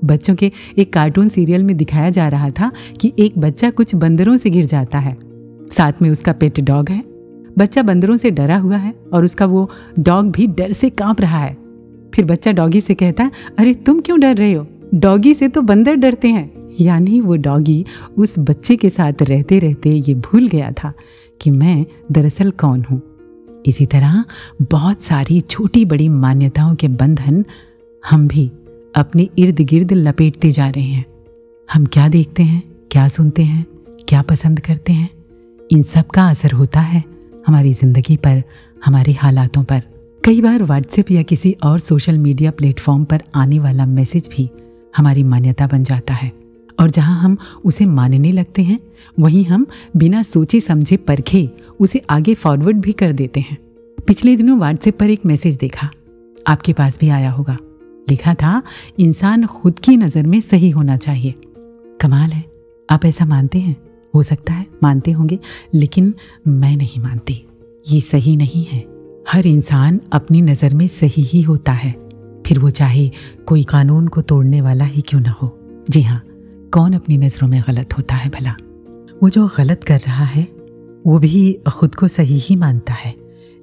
[0.05, 4.37] बच्चों के एक कार्टून सीरियल में दिखाया जा रहा था कि एक बच्चा कुछ बंदरों
[4.37, 5.17] से गिर जाता है।
[5.71, 7.01] साथ में उसका पेट डॉग है।
[7.57, 9.69] बच्चा बंदरों से डरा हुआ है और उसका वो
[9.99, 11.57] डॉग भी डर से काँप रहा है।
[12.15, 14.67] फिर बच्चा डॉगी से कहता है, अरे तुम क्यों डर रहे हो?
[14.95, 17.85] डॉगी से तो बंदर डरते हैं। यानी वो डॉगी
[18.17, 20.93] उस बच्चे के साथ रहते रहते ये भूल गया था
[21.41, 23.01] कि मैं दरअसल कौन हूँ।
[23.65, 24.23] इसी तरह
[24.61, 27.43] बहुत सारी छोटी बड़ी मान्यताओं के बंधन
[28.03, 28.51] हम भी
[28.95, 31.05] अपने इर्द गिर्द लपेटते जा रहे हैं।
[31.69, 33.65] हम क्या देखते हैं, क्या सुनते हैं,
[34.07, 35.09] क्या पसंद करते हैं?
[35.71, 37.03] इन सब का असर होता है
[37.47, 38.43] हमारी ज़िंदगी पर,
[38.85, 39.81] हमारे हालातों पर।
[40.23, 44.49] कई बार व्हाट्सएप या किसी और सोशल मीडिया प्लेटफॉर्म पर आने वाला मैसेज भी
[44.97, 46.31] हमारी मान्यता बन जाता है।
[46.79, 48.79] और जहाँ हम उसे मानने लगते हैं,
[49.19, 49.65] वहीं हम
[49.97, 53.57] बिना सोचे समझे परखे उसे आगे फॉरवर्ड भी कर देते हैं।
[54.07, 55.89] पिछले दिनों व्हाट्सएप पर एक मैसेज देखा।
[56.47, 57.57] आपके पास भी आया होगा।
[58.09, 58.61] लिखा था,
[58.99, 61.33] इंसान खुद की नज़र में सही होना चाहिए।
[62.01, 62.45] कमाल है।
[62.89, 63.77] आप ऐसा मानते हैं?
[64.15, 65.39] हो सकता है, मानते होंगे,
[65.73, 66.13] लेकिन
[66.47, 67.45] मैं नहीं मानती।
[67.87, 68.85] ये सही नहीं है।
[69.29, 71.91] हर इंसान अपनी नज़र में सही ही होता है।
[72.47, 73.11] फिर वो चाहे
[73.45, 75.59] कोई कानून को तोड़ने वाला ही क्यों ना हो।
[75.89, 76.23] जी हाँ
[76.73, 78.55] कौन अपनी नज़रों में गलत होता है भला?
[79.23, 80.47] वो जो गलत कर रहा है,
[81.07, 83.15] वो भी खुद को सही ही मानता है।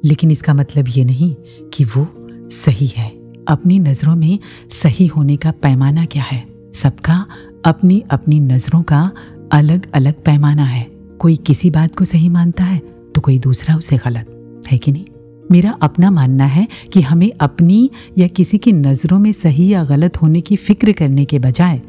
[0.04, 1.34] लेकिन इसका मतलब ये नहीं
[1.74, 2.08] कि वो
[2.50, 3.08] सही है।
[3.48, 4.38] अपनी नज़रों में
[4.82, 6.46] सही होने का पैमाना क्या है?
[6.74, 7.26] सबका
[7.64, 9.12] अपनी अपनी नज़रों का
[9.52, 10.86] अलग अलग पैमाना है।
[11.18, 12.78] कोई किसी बात को सही मानता है
[13.14, 14.26] तो कोई दूसरा उसे गलत।
[14.70, 15.04] है कि नहीं?
[15.50, 20.22] मेरा अपना मानना है कि हमें अपनी या किसी की नज़रों में सही या गलत
[20.22, 21.82] होने की फ़िक्र करने के बजाय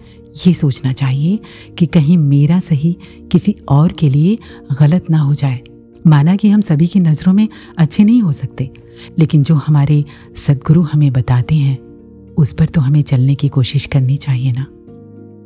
[0.48, 1.39] ये सोचना चाहिए
[1.78, 2.96] कि कहीं मेरा सही
[3.32, 4.38] किसी और के लिए
[4.80, 5.60] गलत ना हो जाए।
[6.08, 8.70] माना कि हम सभी की नज़रों में अच्छे नहीं हो सकते
[9.20, 10.04] लेकिन जो हमारे
[10.36, 11.78] सदगुरु हमें बताते हैं
[12.38, 14.65] उस पर तो हमें चलने की कोशिश करनी चाहिए ना।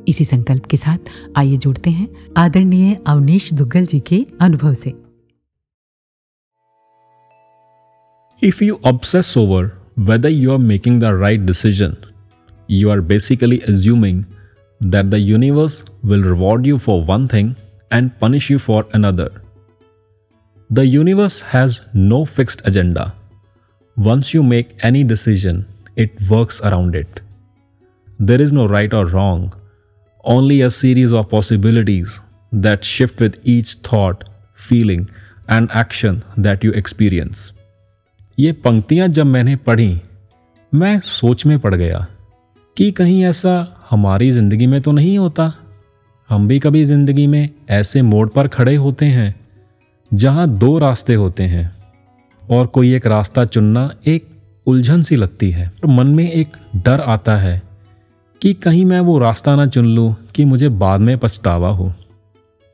[0.08, 0.98] इसी संकल्प के साथ
[1.38, 4.94] आइए जुड़ते हैं आदरणीय अवनीश दुग्गल जी के अनुभव से।
[8.44, 9.62] If you obsess over
[10.08, 11.94] whether you are making the right decision,
[12.70, 14.24] you are basically assuming
[14.81, 17.57] that the universe will reward you for one thing
[17.91, 19.31] and punish you for another.
[20.71, 23.15] The universe has no fixed agenda.
[23.97, 27.21] Once you make any decision, it works around it.
[28.19, 29.55] There is no right or wrong,
[30.25, 32.21] only a series of possibilities
[32.53, 35.11] that shift with each thought, feeling,
[35.49, 37.53] and action that you experience.
[38.39, 40.01] ये पंक्तियां जब मैंने पढ़ी
[40.75, 42.07] मैं सोच में पड़ गया
[42.77, 45.54] कि कहीं ऐसा हमारी ज़िंदगी में तो नहीं होता।
[46.30, 49.36] हम भी कभी ज़िंदगी में ऐसे मोड़ पर खड़े होते हैं,
[50.12, 51.72] जहाँ दो रास्ते होते हैं
[52.44, 54.28] और कोई एक रास्ता चुनना एक
[54.68, 57.62] उलझन सी लगती है। तो मन में एक डर आता है
[58.42, 61.92] कि कहीं मैं वो रास्ता ना चुन लूँ कि मुझे बाद में पछतावा हो।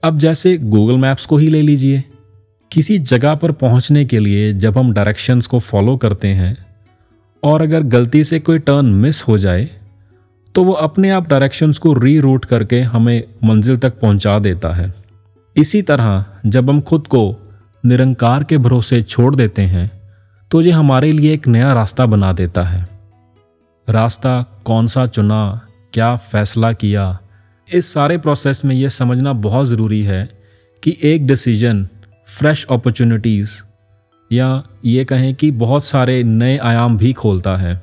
[0.03, 2.03] अब जैसे गूगल मैप्स को ही ले लीजिए।
[2.71, 6.55] किसी जगह पर पहुँचने के लिए जब हम डायरेक्शंस को फॉलो करते हैं
[7.43, 9.69] और अगर गलती से कोई टर्न मिस हो जाए
[10.55, 14.93] तो वो अपने आप डायरेक्शंस को री रूट करके हमें मंजिल तक पहुँचा देता है।
[15.55, 17.35] इसी तरह, जब हम खुद को
[17.83, 19.89] निरंकार के भरोसे छोड़ देते हैं
[20.51, 22.87] तो ये हमारे लिए एक नया रास्ता बना देता है।
[23.87, 25.61] रास्ता कौन सा चुना,
[25.93, 27.19] क्या फैसला किया,
[27.67, 30.29] इस सारे प्रोसेस में ये समझना बहुत ज़रूरी है
[30.83, 31.87] कि एक डिसीज़न
[32.27, 33.51] फ्रेश अपॉर्चुनिटीज़
[34.31, 37.81] या ये कहें कि बहुत सारे नए आयाम भी खोलता है।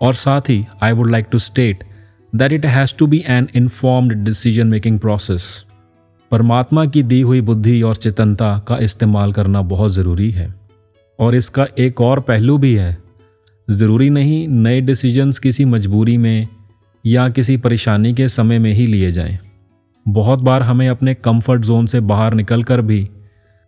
[0.00, 1.84] और साथ ही I would like to state
[2.32, 5.64] that it has to be an informed decision making process
[6.30, 10.54] परमात्मा की दी हुई बुद्धि और चेतनता का इस्तेमाल करना बहुत ज़रूरी है।
[11.18, 12.96] और इसका एक और पहलू भी है।
[13.68, 16.48] ज़रूरी नहीं नए डिसीजंस किसी मजबूरी में
[17.04, 19.38] या किसी परेशानी के समय में ही लिए जाएँ।
[20.06, 23.08] बहुत बार हमें अपने कंफर्ट जोन से बाहर निकलकर भी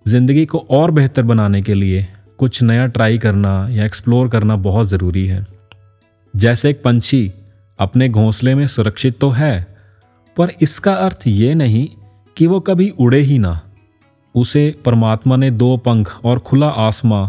[0.07, 2.07] ज़िंदगी को और बेहतर बनाने के लिए
[2.38, 5.46] कुछ नया ट्राई करना या एक्सप्लोर करना बहुत ज़रूरी है।
[6.35, 7.33] जैसे एक पंछी
[7.81, 9.66] अपने घोंसले में सुरक्षित तो है,
[10.37, 11.88] पर इसका अर्थ ये नहीं
[12.37, 13.61] कि वो कभी उड़े ही ना।
[14.35, 17.27] उसे परमात्मा ने दो पंख और खुला आसमां,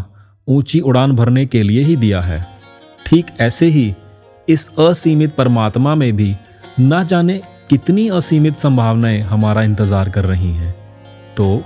[0.48, 2.46] ऊँची उड़ान भरने के लिए ही दिया है।
[3.06, 3.94] ठीक ऐसे ही
[4.48, 6.34] इस असीमित परमात्मा में भी
[6.80, 10.74] ना जाने कितनी असीमित संभावनाएँ हमारा इंतज़ार कर रही हैं।
[11.36, 11.62] तो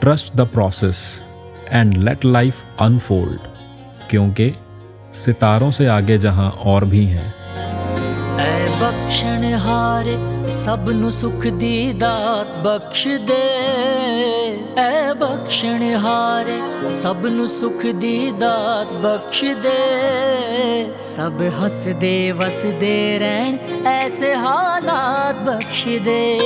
[0.00, 1.00] trust the process
[1.72, 3.40] and let life unfold
[4.10, 4.52] क्योंकि
[5.14, 7.32] सितारों से आगे जहाँ और भी हैं।
[8.90, 10.16] ਬਖਸ਼ਣ ਹਾਰੇ,
[10.46, 13.34] ਸਭ ਨੂੰ ਸੁਖ ਦੀ ਦਾਤ ਬਖਸ਼ ਦੇ
[14.78, 16.58] ਐ ਬਖਸ਼ਣ ਹਾਰੇ,
[17.02, 26.38] ਸਭ ਨੂੰ ਸੁਖ ਦੀ ਦਾਤ ਬਖਸ਼ ਦੇ ਸਭ ਹੱਸਦੇ, ਵਸਦੇ ਰਹਿਣ, ਐਸੇ ਹਾਲਾਤ ਬਖਸ਼ ਦੇ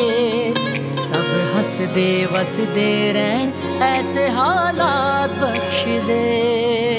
[1.08, 3.50] ਸਭ ਹੱਸਦੇ, ਵਸਦੇ ਰਹਿਣ,
[3.82, 6.93] ਐਸੇ ਹਾਲਾਤ ਬਖਸ਼ ਦੇ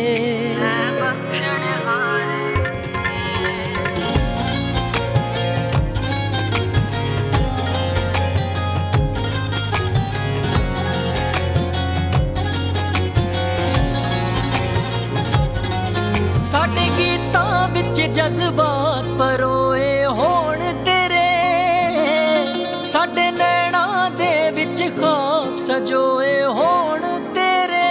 [16.56, 27.02] ਸਾਡੇ ਗੀਤਾਂ ਵਿੱਚ ਜਜ਼ਬਾਤ ਪਰੋਏ ਹੋਣ ਤੇਰੇ। ਸਾਡੇ ਨੈਣਾ ਦੇ ਵਿੱਚ ਖਾਬ ਸਜੋਏ ਹੋਣ
[27.34, 27.90] ਤੇਰੇ।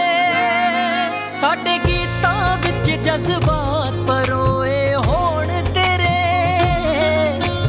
[1.29, 6.17] ਸਾਡੇ ਗੀਤਾਂ ਵਿੱਚ ਜਜ਼ਬਾਤ ਪਰੋਏ ਹੋਣ ਤੇਰੇ।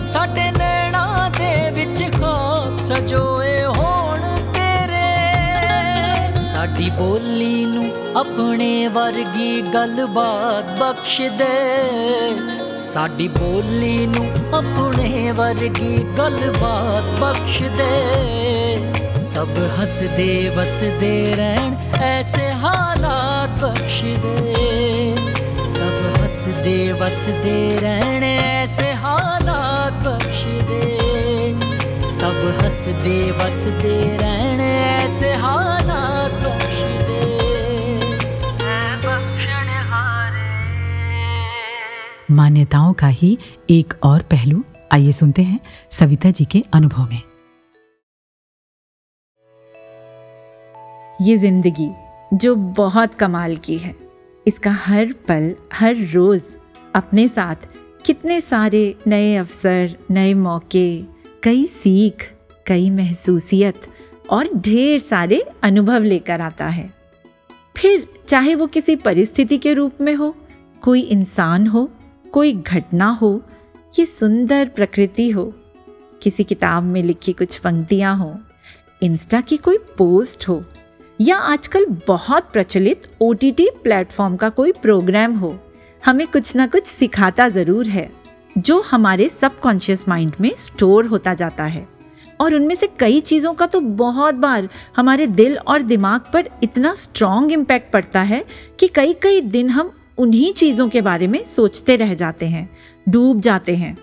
[0.05, 4.21] ਸਾਡੇ ਨੈਣਾ ਦੇ ਵਿੱਚ ਖਾਬ ਸਜੋਏ ਹੋਣ
[4.53, 5.11] ਤੇਰੇ।
[6.53, 17.61] ਸਾਡੀ ਬੋਲੀ ਨੂੰ ਆਪਣੇ ਵਰਗੀ ਗੱਲਬਾਤ ਬਖਸ਼ ਦੇ ਸਾਡੀ ਬੋਲੀ ਨੂੰ ਆਪਣੇ ਵਰਗੀ ਗੱਲਬਾਤ ਬਖਸ਼
[17.77, 18.93] ਦੇ
[19.23, 19.49] ਸਭ
[19.79, 24.53] ਹੱਸਦੇ ਵਸਦੇ ਰਹਿਣ, ਐਸੇ ਹਾਲਾਤ ਬਖਸ਼ ਦੇ
[25.75, 31.55] ਸਭ ਹੱਸਦੇ ਵਸਦੇ ਰਹਿਣ, ਐਸੇ ਹਾਲਾਤ ਬਖਸ਼ ਦੇ
[32.19, 36.04] ਸਭ ਹੱਸਦੇ ਵਸਦੇ ਰਹਿਣ, ਐਸੇ ਹਾਲਾਤ
[42.35, 43.37] मान्यताओं का ही
[43.69, 44.63] एक और पहलू।
[44.93, 45.59] आइए सुनते हैं
[45.91, 47.21] सविता जी के अनुभव में।
[51.21, 51.89] ये ज़िंदगी
[52.33, 53.95] जो बहुत कमाल की है।
[54.45, 56.43] इसका हर पल, हर रोज
[56.95, 57.67] अपने साथ
[58.05, 61.01] कितने सारे नए अवसर, नए मौके,
[61.43, 62.31] कई सीख,
[62.67, 63.87] कई महसूसियत
[64.29, 66.89] और ढेर सारे अनुभव लेकर आता है।
[67.77, 70.35] फिर चाहे वो किसी परिस्थिति के रूप में हो,
[70.81, 71.89] कोई इंसान हो
[72.35, 73.41] कोई घटना हो,
[73.99, 75.53] ये सुंदर प्रकृति हो,
[76.21, 78.35] किसी किताब में लिखी कुछ पंक्तियाँ हो,
[79.01, 80.63] इंस्टा की कोई पोस्ट हो,
[81.19, 85.55] या आजकल बहुत प्रचलित ओ टी प्लेटफॉर्म का कोई प्रोग्राम हो,
[86.03, 88.09] हमें कुछ ना कुछ सिखाता ज़रूर है,
[88.57, 91.87] जो हमारे सबकॉन्शियस माइंड में स्टोर होता जाता है।
[92.41, 96.93] और उनमें से कई चीज़ों का तो बहुत बार हमारे दिल और दिमाग पर इतना
[96.93, 98.43] स्ट्रॉन्ग इम्पैक्ट पड़ता है
[98.79, 102.69] कि कई कई दिन हम उन्हीं चीज़ों के बारे में सोचते रह जाते हैं,
[103.09, 103.97] डूब जाते हैं।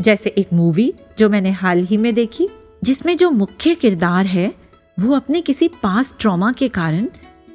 [0.00, 2.48] जैसे एक मूवी जो मैंने हाल ही में देखी,
[2.84, 4.52] जिसमें जो मुख्य किरदार है,
[5.00, 7.08] वो अपने किसी पास ट्रॉमा के कारण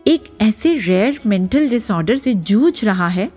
[0.07, 3.30] एक ऐसे रेयर मेंटल डिसऑर्डर से जूझ रहा है,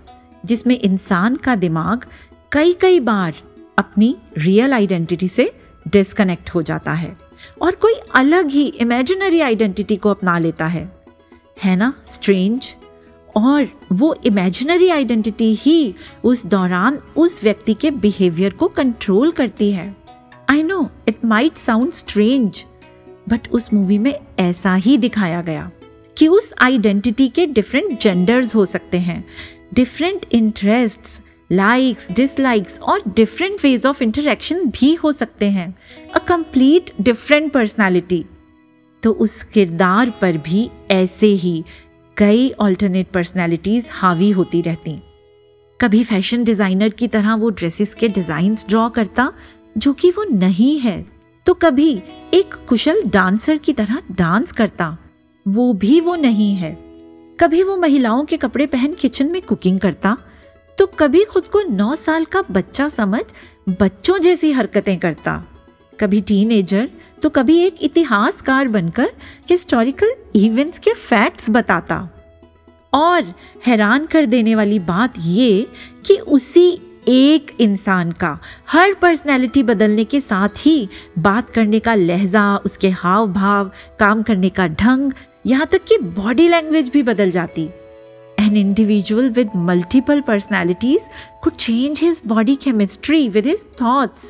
[0.45, 2.05] जिसमें इंसान का दिमाग
[2.51, 3.33] कई कई बार
[3.77, 5.51] अपनी रियल आइडेंटिटी से
[5.87, 7.17] डिस्कनेक्ट हो जाता है
[7.61, 10.89] और कोई अलग ही इमेजिनरी आइडेंटिटी को अपना लेता है।
[11.63, 12.75] है ना स्ट्रेंज
[13.35, 19.95] और वो इमेजिनरी आइडेंटिटी ही उस दौरान उस व्यक्ति के बिहेवियर को कंट्रोल करती है।
[20.49, 22.63] I know it might sound strange
[23.29, 25.69] but उस मूवी में ऐसा ही दिखाया गया
[26.17, 29.23] कि उस आइडेंटिटी के डिफरेंट जेंडर्स हो सकते हैं।
[29.73, 31.21] डिफरेंट इंटरेस्ट्स
[31.51, 35.73] लाइक्स डिसलाइक्स और डिफरेंट वेज ऑफ़ इंटरेक्शन भी हो सकते हैं।
[36.15, 38.25] अ कंप्लीट डिफरेंट पर्सनालिटी
[39.03, 41.63] तो उस किरदार पर भी ऐसे ही
[42.17, 44.91] कई ऑल्टरनेट पर्सनैलिटीज़ हावी होती रहती।
[45.79, 49.31] कभी फ़ैशन डिज़ाइनर की तरह वो ड्रेसेस के डिजाइन्स ड्रॉ करता,
[49.75, 51.05] जो कि वो नहीं है
[51.45, 51.89] तो कभी
[52.33, 54.97] एक कुशल डांसर की तरह डांस करता,
[55.45, 56.73] वो भी वो नहीं है।
[57.39, 60.17] कभी वो महिलाओं के कपड़े पहन किचन में कुकिंग करता
[60.77, 63.23] तो कभी खुद को नौ साल का बच्चा समझ
[63.71, 65.43] बच्चों जैसी हरकतें करता।
[65.99, 66.89] कभी टीनेजर
[67.21, 69.11] तो कभी एक इतिहासकार बनकर
[69.49, 72.09] हिस्टोरिकल इवेंट्स के फैक्ट्स बताता
[72.93, 73.33] और
[73.65, 75.67] हैरान कर देने वाली बात ये
[76.05, 78.39] कि उसी एक इंसान का
[78.69, 80.89] हर पर्सनैलिटी बदलने के साथ ही
[81.19, 85.11] बात करने का लहजा, उसके हाव भाव काम करने का ढंग,
[85.45, 87.69] यहाँ तक कि बॉडी लैंग्वेज भी बदल जाती
[88.39, 91.01] an individual with multiple personalities
[91.43, 94.25] could change his body chemistry with his thoughts.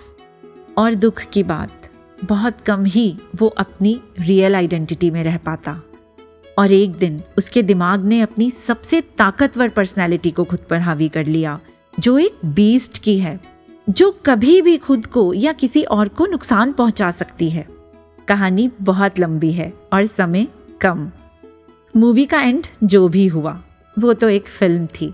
[0.77, 1.84] और दुख की बात
[2.23, 5.81] बहुत कम ही वो अपनी रियल आइडेंटिटी में रह पाता।
[6.57, 11.25] और एक दिन उसके दिमाग ने अपनी सबसे ताकतवर पर्सनैलिटी को खुद पर हावी कर
[11.25, 11.59] लिया,
[11.99, 13.39] जो एक बीस्ट की है,
[13.89, 17.67] जो कभी भी खुद को या किसी और को नुकसान पहुँचा सकती है।
[18.27, 20.47] कहानी बहुत लंबी है और समय
[20.81, 21.11] कम।
[21.95, 23.63] मूवी का एंड जो भी हुआ,
[23.99, 25.13] वो तो एक फ़िल्म थी,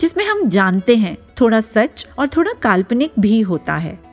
[0.00, 4.09] जिसमें हम जानते हैं थोड़ा सच और थोड़ा काल्पनिक भी होता है।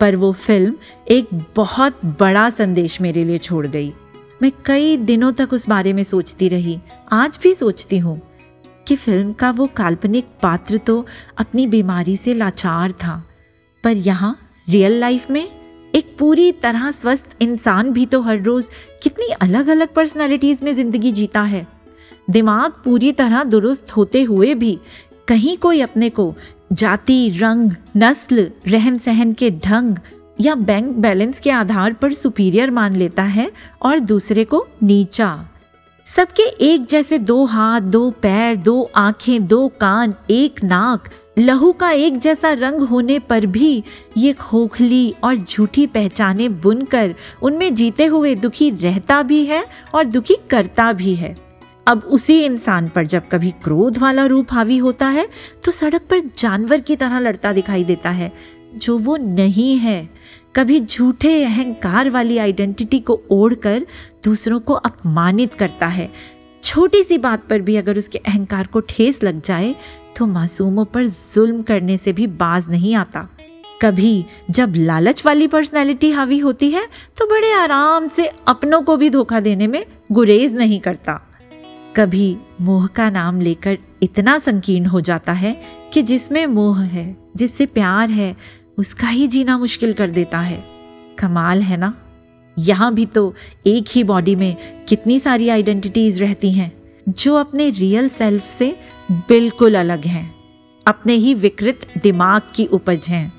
[0.00, 0.74] पर वो फ़िल्म
[1.08, 3.92] एक बहुत बड़ा संदेश मेरे लिए छोड़ गई।
[4.42, 6.78] मैं कई दिनों तक उस बारे में सोचती रही,
[7.12, 8.20] आज भी सोचती हूँ
[8.86, 11.04] कि फ़िल्म का वो काल्पनिक पात्र तो
[11.38, 13.22] अपनी बीमारी से लाचार था,
[13.84, 14.36] पर यहाँ
[14.68, 15.46] रियल लाइफ में
[15.94, 18.68] एक पूरी तरह स्वस्थ इंसान भी तो हर रोज
[19.02, 21.66] कितनी अलग अलग पर्सनालिटीज में ज़िंदगी जीता है।
[22.30, 24.78] दिमाग पूरी तरह दुरुस्त होते हुए भी
[25.28, 26.34] कहीं कोई अपने को
[26.72, 29.96] जाति, रंग, नस्ल रहन सहन के ढंग
[30.40, 33.52] या बैंक बैलेंस के आधार पर सुपीरियर मान लेता है
[33.82, 35.48] और दूसरे को नीचा।
[36.06, 41.08] सबके एक जैसे दो हाथ, दो पैर, दो आँखें, दो कान, एक नाक,
[41.38, 43.84] लहू का एक जैसा रंग होने पर भी
[44.16, 50.36] ये खोखली और झूठी पहचाने बुनकर उनमें जीते हुए दुखी रहता भी है और दुखी
[50.50, 51.45] करता भी है।
[51.86, 55.26] अब उसी इंसान पर जब कभी क्रोध वाला रूप हावी होता है
[55.64, 58.32] तो सड़क पर जानवर की तरह लड़ता दिखाई देता है,
[58.74, 60.08] जो वो नहीं है।
[60.56, 63.86] कभी झूठे अहंकार वाली आइडेंटिटी को ओढ़कर
[64.24, 66.10] दूसरों को अपमानित करता है।
[66.62, 69.74] छोटी सी बात पर भी अगर उसके अहंकार को ठेस लग जाए
[70.16, 73.28] तो मासूमों पर जुल्म करने से भी बाज नहीं आता।
[73.82, 79.10] कभी जब लालच वाली पर्सनैलिटी हावी होती है तो बड़े आराम से अपनों को भी
[79.10, 81.20] धोखा देने में गुरेज नहीं करता।
[81.96, 85.60] कभी मोह का नाम लेकर इतना संकीर्ण हो जाता है
[85.92, 88.36] कि जिसमें मोह है, जिससे प्यार है,
[88.78, 90.64] उसका ही जीना मुश्किल कर देता है।
[91.18, 91.94] कमाल है ना?
[92.58, 93.34] यहाँ भी तो
[93.66, 96.72] एक ही बॉडी में कितनी सारी आइडेंटिटीज रहती हैं,
[97.08, 98.76] जो अपने रियल सेल्फ से
[99.10, 100.34] बिल्कुल अलग हैं,
[100.86, 103.32] अपने ही विकृत दिमाग की उपज हैं।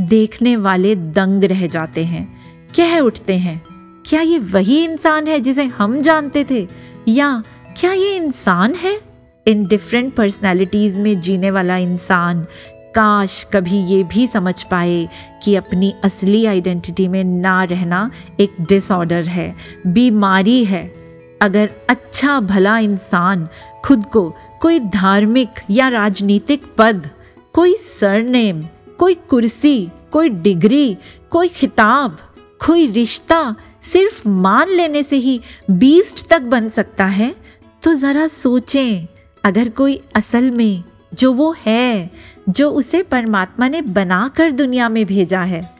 [0.00, 2.28] देखने वाले दंग रह जाते हैं,
[2.76, 3.62] कह उठते हैं,
[4.06, 6.68] क्या ये वही इंसान है जिसे हम जानते थे?
[7.08, 7.42] या
[7.76, 9.00] क्या ये इंसान है?
[9.46, 12.46] इन डिफरेंट पर्सनैलिटीज में जीने वाला इंसान,
[12.94, 15.08] काश कभी ये भी समझ पाए
[15.42, 18.10] कि अपनी असली आइडेंटिटी में ना रहना
[18.40, 19.56] एक डिसऑर्डर है,
[19.86, 20.94] बीमारी है।
[21.42, 23.48] अगर अच्छा भला इंसान
[23.84, 27.10] खुद को कोई धार्मिक या राजनीतिक पद,
[27.52, 28.62] कोई सरनेम,
[28.98, 30.96] कोई कुर्सी, कोई डिग्री,
[31.30, 32.18] कोई खिताब,
[32.66, 35.40] कोई रिश्ता सिर्फ़ मान लेने से ही
[35.70, 37.34] बीस्ट तक बन सकता है?
[37.82, 39.06] तो ज़रा सोचें,
[39.44, 40.82] अगर कोई असल में
[41.14, 42.10] जो वो है,
[42.48, 45.70] जो उसे परमात्मा ने बनाकर दुनिया में भेजा है,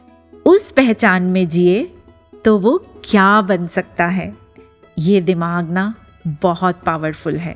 [0.45, 1.83] उस पहचान में जिए
[2.45, 4.33] तो वो क्या बन सकता है?
[4.97, 5.93] ये दिमाग ना
[6.41, 7.55] बहुत पावरफुल है।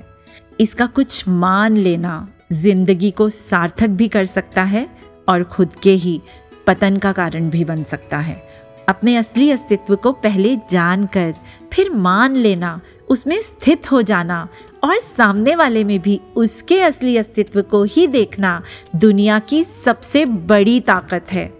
[0.59, 4.87] इसका कुछ मान लेना ज़िंदगी को सार्थक भी कर सकता है
[5.29, 6.21] और खुद के ही
[6.67, 8.41] पतन का कारण भी बन सकता है।
[8.89, 11.33] अपने असली अस्तित्व को पहले जानकर
[11.73, 12.79] फिर मान लेना
[13.09, 14.47] उसमें स्थित हो जाना
[14.83, 18.63] और सामने वाले में भी उसके असली अस्तित्व को ही देखना
[18.95, 21.53] दुनिया की सबसे बड़ी ताकत है।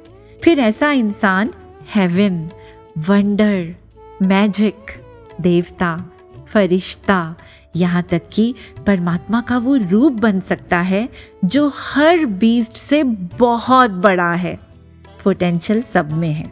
[0.43, 1.49] फिर ऐसा इंसान
[1.93, 2.49] हेवन
[2.97, 3.75] वंडर
[4.21, 4.75] मैजिक
[5.41, 6.11] देवता,
[6.47, 7.35] फरिश्ता,
[7.75, 8.55] यहाँ तक कि
[8.87, 11.09] परमात्मा का वो रूप बन सकता है
[11.45, 13.03] जो हर बीस्ट से
[13.39, 14.59] बहुत बड़ा है।
[15.23, 16.51] पोटेंशियल सब में है।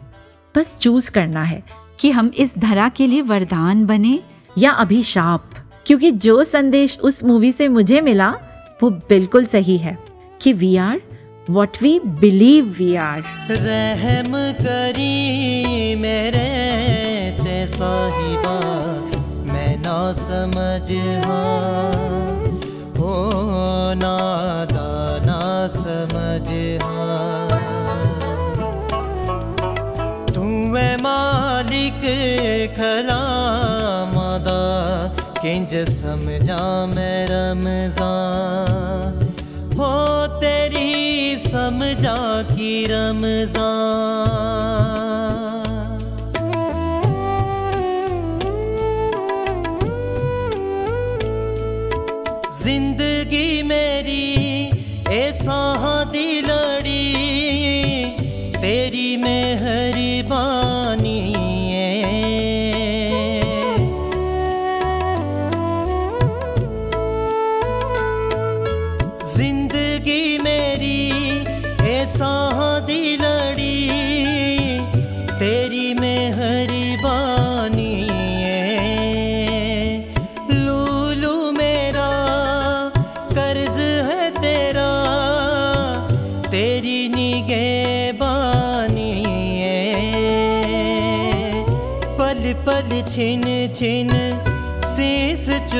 [0.56, 1.62] बस चूज़ करना है
[2.00, 4.20] कि हम इस धरा के लिए वरदान बने
[4.58, 5.44] या अभिशाप।
[5.86, 8.34] क्योंकि जो संदेश उस मूवी से मुझे मिला,
[8.82, 9.98] वो बिल्कुल सही है
[10.40, 11.00] कि we are
[11.50, 14.32] what we believe we are रहम
[14.64, 16.48] करी मेरे
[17.44, 18.60] ते साहिबा,
[19.52, 20.92] मैं ना समझ
[21.26, 22.14] हाँ।
[25.24, 26.48] ना समझ
[26.82, 27.48] हाँ।
[30.26, 30.42] तू
[30.74, 32.00] है मालिक
[32.76, 33.63] खला
[35.44, 39.18] किंज समझा मैं रमज़ान
[39.78, 39.88] हो
[40.40, 42.20] तेरी समझा
[42.50, 43.68] की रमज़ान।
[52.62, 54.26] ज़िंदगी मेरी
[55.14, 55.73] ऐसा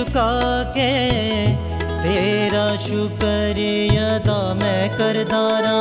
[0.04, 0.92] चुका के
[2.02, 3.62] तेरा शुक्र
[4.04, 5.80] अदा मैं करदारा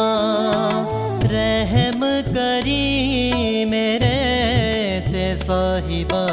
[1.33, 4.15] रहम करी मेरे
[5.07, 6.23] ते साहिबा,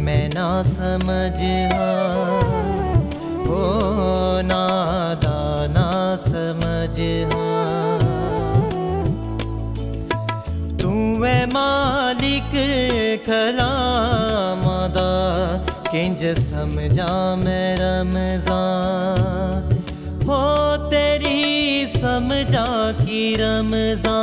[0.00, 1.38] मैं ना समझ
[1.74, 1.92] हो।
[5.74, 6.96] ना समझ
[10.80, 10.92] तू
[11.24, 12.52] है मालिक
[13.26, 14.23] खलामदा
[15.94, 19.68] किंज समझा मैं रमज़ान,
[20.26, 24.16] हो तेरी समझा की रमज़ान।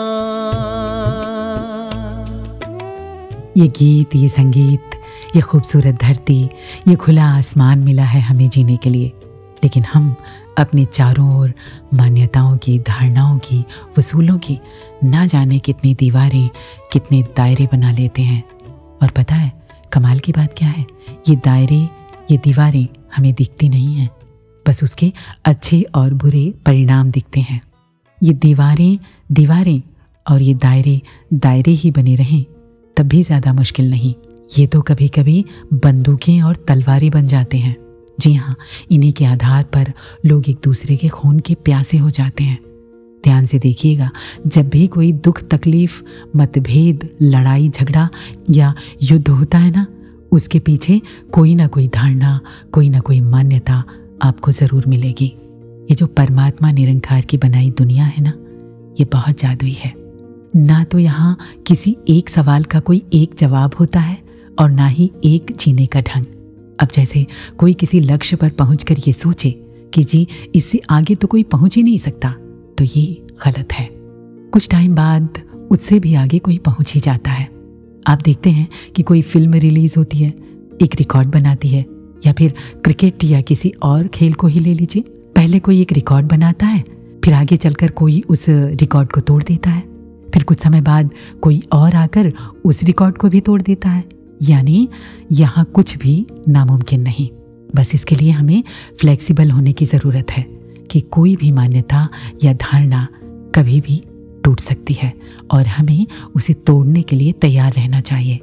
[3.58, 5.00] ये गीत, ये संगीत,
[5.36, 6.44] ये खूबसूरत धरती,
[6.88, 9.12] ये खुला आसमान मिला है हमें जीने के लिए।
[9.64, 10.16] लेकिन हम
[10.58, 11.54] अपने चारों ओर
[11.94, 13.66] मान्यताओं की, धारणाओं की,
[13.98, 14.60] वसूलों की
[15.04, 16.50] ना जाने कितनी दीवारें,
[16.94, 18.44] कितने दायरे बना लेते हैं।
[19.02, 19.61] और पता है
[19.94, 20.86] कमाल की बात क्या है?
[21.30, 21.82] ये दायरे,
[22.32, 24.10] ये दीवारें हमें दिखती नहीं हैं।
[24.66, 25.12] बस उसके
[25.46, 27.62] अच्छे और बुरे परिणाम दिखते हैं।
[28.22, 28.98] ये दीवारें
[29.32, 29.82] दीवारें
[30.26, 31.00] और ये दायरे
[31.34, 32.44] दायरे ही बने रहें,
[32.98, 34.14] तब भी ज़्यादा मुश्किल नहीं।
[34.58, 37.76] ये तो कभी कभी बंदूकें और तलवारें बन जाते हैं।
[38.20, 38.56] जी हाँ
[38.92, 39.94] इन्हीं के आधार पर
[40.26, 42.58] लोग एक दूसरे के खून के प्यासे हो जाते हैं।
[43.24, 44.10] ध्यान से देखिएगा,
[44.48, 46.02] जब भी कोई दुख, तकलीफ़,
[46.36, 48.10] मतभेद, लड़ाई, झगड़ा
[48.50, 49.86] या युद्ध होता है ना,
[50.32, 51.02] उसके पीछे
[51.34, 52.40] कोई ना कोई धारणा,
[52.72, 53.84] कोई ना कोई मान्यता
[54.22, 55.34] आपको ज़रूर मिलेगी।
[55.90, 58.34] ये जो परमात्मा निरंकार की बनाई दुनिया है ना,
[59.00, 59.94] ये बहुत जादुई है।
[60.56, 64.18] ना तो यहाँ किसी एक सवाल का कोई एक जवाब होता है
[64.60, 66.26] और ना ही एक जीने का ढंग।
[66.80, 67.26] अब जैसे
[67.58, 69.50] कोई किसी लक्ष्य पर पहुंचकर ये सोचे
[69.94, 72.34] कि जी, इससे आगे तो कोई पहुँच ही नहीं सकता।
[72.82, 73.90] तो ये गलत है।
[74.54, 75.30] कुछ टाइम बाद
[75.72, 77.50] उससे भी आगे कोई पहुँच ही जाता है।
[78.08, 80.34] आप देखते हैं कि कोई फ़िल्म रिलीज़ होती है,
[80.82, 81.86] एक रिकॉर्ड बनाती है,
[82.26, 82.54] या फिर
[82.84, 85.04] क्रिकेट या किसी और खेल को ही ले लीजिए।
[85.36, 86.84] पहले कोई एक रिकॉर्ड बनाता है,
[87.26, 89.82] फिर आगे चलकर कोई उस रिकॉर्ड को तोड़ देता है।
[90.34, 92.34] फिर कुछ समय बाद कोई और आकर
[92.66, 94.04] उस रिकॉर्ड को भी तोड़ देता है।
[94.42, 94.90] यानी
[95.32, 97.30] यहाँ कुछ भी नामुमकिन नहीं।
[97.76, 98.64] बस इसके लिए हमें
[99.02, 100.51] फ्लेक्सिबल होने की ज़रूरत है।
[100.92, 102.10] कि कोई भी मान्यता
[102.44, 103.08] या धारणा
[103.56, 104.02] कभी भी
[104.44, 105.14] टूट सकती है
[105.52, 108.40] और हमें उसे तोड़ने के लिए तैयार रहना चाहिए।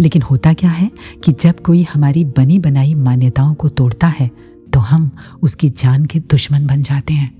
[0.00, 0.90] लेकिन होता क्या है
[1.24, 4.30] कि जब कोई हमारी बनी बनाई मान्यताओं को तोड़ता है
[4.72, 5.10] तो हम
[5.42, 7.30] उसकी जान के दुश्मन बन जाते हैं।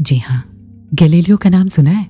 [0.00, 0.42] जी हाँ
[0.94, 2.06] गैलीलियो का नाम सुना है?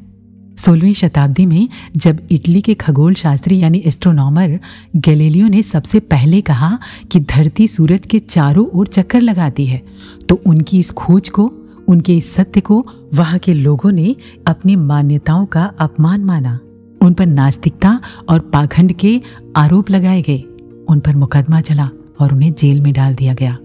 [0.59, 4.59] सोलहवीं शताब्दी में जब इटली के खगोल शास्त्री यानी एस्ट्रोनॉमर
[4.97, 6.79] गैलीलियो ने सबसे पहले कहा
[7.13, 9.83] कि धरती सूरज के चारों ओर चक्कर लगाती है
[10.29, 11.53] तो उनकी इस खोज को
[11.89, 12.85] उनके इस सत्य को
[13.15, 14.15] वहाँ के लोगों ने
[14.47, 16.59] अपनी मान्यताओं का अपमान माना।
[17.03, 19.21] उन पर नास्तिकता और पाखंड के
[19.57, 20.43] आरोप लगाए गए।
[20.89, 21.89] उन पर मुकदमा चला
[22.21, 23.59] और उन्हें जेल में डाल दिया गया।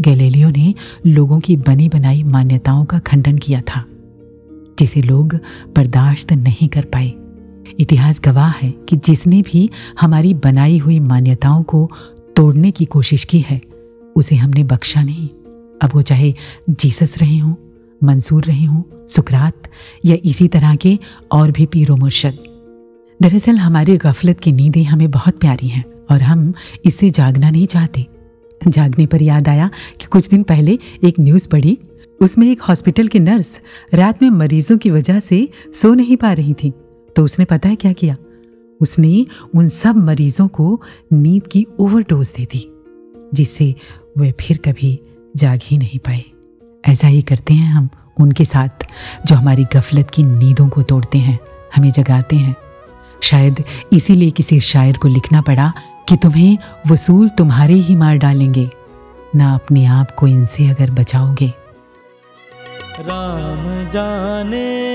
[0.00, 0.74] गैलीलियो ने
[1.06, 3.84] लोगों की बनी बनाई मान्यताओं का खंडन किया था,
[4.78, 5.34] जिसे लोग
[5.76, 7.12] बर्दाश्त नहीं कर पाए।
[7.80, 11.90] इतिहास गवाह है कि जिसने भी हमारी बनाई हुई मान्यताओं को
[12.36, 13.60] तोड़ने की कोशिश की है,
[14.16, 15.28] उसे हमने बख्शा नहीं।
[15.82, 16.32] अब वो चाहे
[16.70, 17.54] जीसस रहे हों,
[18.00, 19.68] मंसूर रहे हों, सुकरात
[20.04, 20.98] या इसी तरह के
[21.32, 22.38] और भी पीरो मुर्शद।
[23.20, 26.52] दरअसल हमारी गफलत की नींदें हमें बहुत प्यारी हैं और हम
[26.84, 28.06] इससे जागना नहीं चाहते।
[28.68, 29.70] जागने पर याद आया
[30.00, 31.78] कि कुछ दिन पहले एक न्यूज़ पढ़ी,
[32.20, 33.60] उसमें एक हॉस्पिटल की नर्स
[33.94, 36.72] रात में मरीजों की वजह से सो नहीं पा रही थी
[37.16, 38.16] तो उसने पता है क्या किया?
[38.80, 40.80] उसने उन सब मरीजों को
[41.12, 42.66] नींद की ओवरडोज दे दी,
[43.34, 43.74] जिससे
[44.18, 44.98] वे फिर कभी
[45.36, 46.24] जाग ही नहीं पाए।
[46.86, 47.88] ऐसा ही करते हैं हम,
[48.20, 48.68] उनके साथ,
[49.26, 51.38] जो हमारी गफलत की नींदों को तोड़ते हैं,
[51.76, 52.56] हमें जगाते हैं।
[53.22, 55.72] शायद इसीलिए किसी शायर को लिखना पड़ा
[56.08, 58.70] कि तुम्हें वसूल तुम्हारे ही मार डालेंगे,
[59.36, 61.52] ना अपने आप को इनसे अगर बचाओगे।
[63.00, 64.86] राम जाने।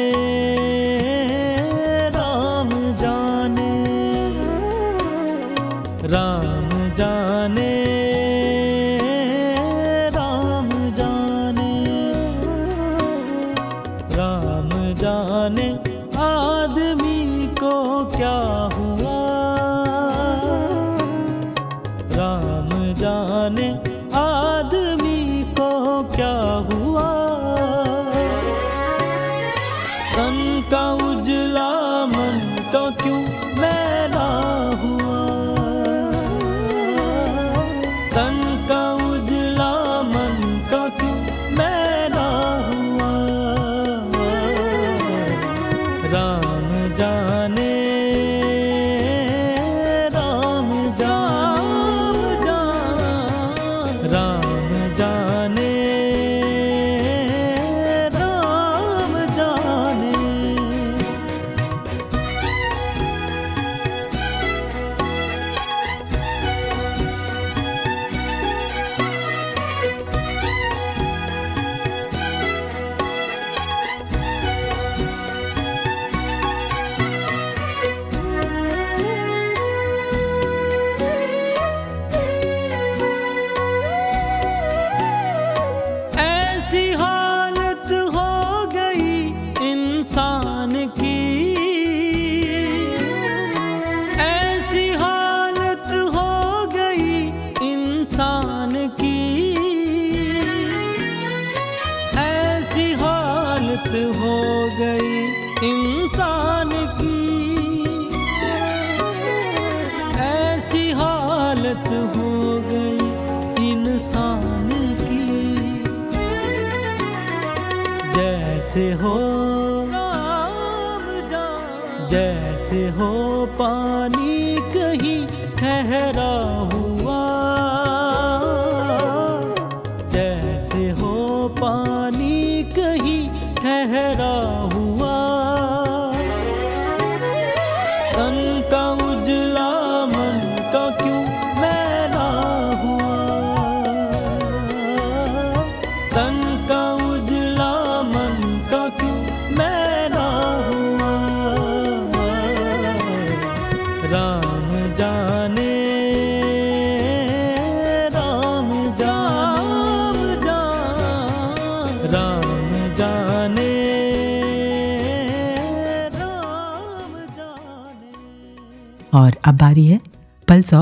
[46.62, 47.71] राम जाने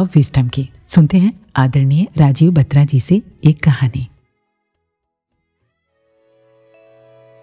[0.09, 4.07] ऑफ़ विस्टम की। सुनते हैं आदरणीय राजीव बत्रा जी से एक कहानी।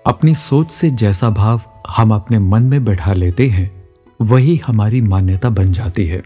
[0.06, 3.88] अपनी सोच से जैसा भाव हम अपने मन में बैठा लेते हैं,
[4.20, 6.22] वही हमारी मान्यता बन जाती है।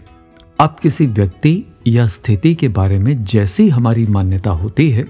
[0.59, 5.05] अब किसी व्यक्ति या स्थिति के बारे में जैसी हमारी मान्यता होती है,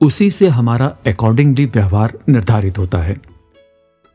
[0.00, 3.20] उसी से हमारा अकॉर्डिंगली व्यवहार निर्धारित होता है।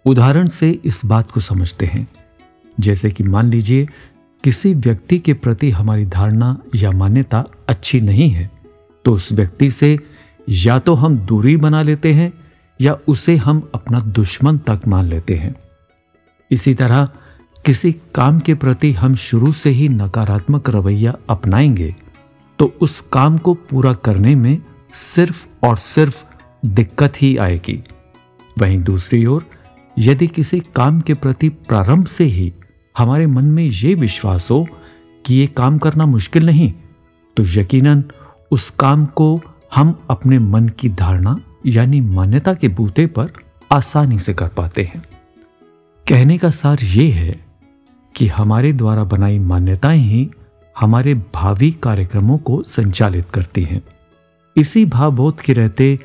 [0.05, 2.07] उदाहरण से इस बात को समझते हैं।
[2.79, 3.87] जैसे कि मान लीजिए
[4.43, 8.51] किसी व्यक्ति के प्रति हमारी धारणा या मान्यता अच्छी नहीं है
[9.05, 9.99] तो उस व्यक्ति से
[10.49, 12.33] या तो हम दूरी बना लेते हैं
[12.81, 15.55] या उसे हम अपना दुश्मन तक मान लेते हैं।
[16.51, 17.09] इसी तरह
[17.65, 21.95] किसी काम के प्रति हम शुरू से ही नकारात्मक रवैया अपनाएँगे
[22.59, 24.61] तो उस काम को पूरा करने में
[24.93, 26.23] सिर्फ़ और सिर्फ़
[26.65, 27.83] दिक्कत ही आएगी।
[28.59, 29.45] वहीं दूसरी ओर
[29.99, 32.53] यदि किसी काम के प्रति प्रारंभ से ही
[32.99, 34.67] हमारे मन में ये विश्वास हो
[35.25, 36.73] कि ये काम करना मुश्किल नहीं
[37.37, 38.03] तो यकीनन
[38.51, 39.41] उस काम को
[39.75, 43.31] हम अपने मन की धारणा, यानी मान्यता के बूते पर
[43.71, 45.03] आसानी से कर पाते हैं।
[46.07, 47.45] कहने का सार ये है
[48.15, 50.31] कि हमारे द्वारा बनाई मान्यताएँ ही
[50.79, 53.81] हमारे भावी कार्यक्रमों को संचालित करती हैं।
[54.57, 55.99] इसी भावबोध के रहते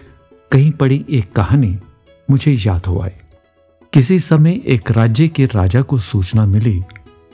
[0.50, 1.78] कहीं पड़ी एक कहानी
[2.30, 3.10] मुझे याद हो आई।
[3.94, 6.82] किसी समय एक राज्य के राजा को सूचना मिली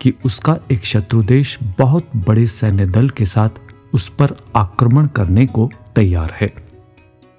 [0.00, 3.48] कि उसका एक शत्रु देश बहुत बड़े सैन्य दल के साथ
[3.94, 6.52] उस पर आक्रमण करने को तैयार है।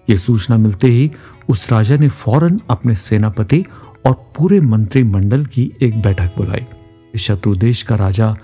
[0.09, 1.11] यह सूचना मिलते ही
[1.49, 3.63] उस राजा ने फ़ौरन अपने सेनापति
[4.05, 6.65] और पूरे मंत्रिमंडल की एक बैठक बुलाई।
[7.17, 8.35] शत्रु देश का राजा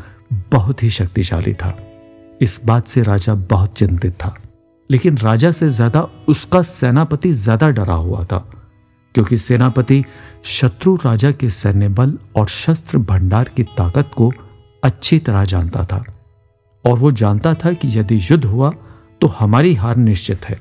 [0.51, 1.77] बहुत ही शक्तिशाली था।
[2.41, 4.35] इस बात से राजा बहुत चिंतित था।
[4.89, 8.56] लेकिन राजा से ज़्यादा उसका सेनापति ज़्यादा डरा हुआ था।
[9.17, 10.03] क्योंकि सेनापति
[10.43, 14.31] शत्रु राजा के सैन्य बल और शस्त्र भंडार की ताकत को
[14.83, 16.03] अच्छी तरह जानता था
[16.85, 18.69] और वो जानता था कि यदि युद्ध हुआ
[19.21, 20.59] तो हमारी हार निश्चित है।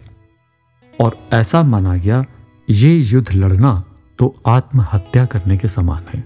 [1.00, 2.24] और ऐसा माना गया,
[2.70, 3.84] ये युद्ध लड़ना
[4.18, 6.20] तो आत्महत्या करने के समान है।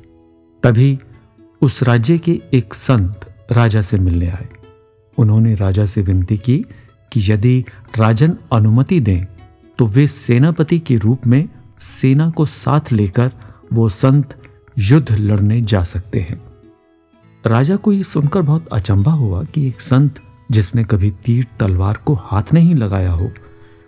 [0.62, 0.98] तभी
[1.62, 4.48] उस राज्य के एक संत राजा से मिलने आए।
[5.18, 6.64] उन्होंने राजा से विनती की
[7.12, 7.64] कि यदि
[7.98, 9.24] राजन अनुमति दें
[9.78, 11.48] तो वे सेनापति के रूप में
[11.80, 13.32] सेना को साथ लेकर
[13.72, 14.42] वो संत
[14.78, 16.40] युद्ध लड़ने जा सकते हैं।
[17.46, 20.20] राजा को यह सुनकर बहुत अचंभा हुआ कि एक संत
[20.50, 23.30] जिसने कभी तीर तलवार को हाथ नहीं लगाया हो,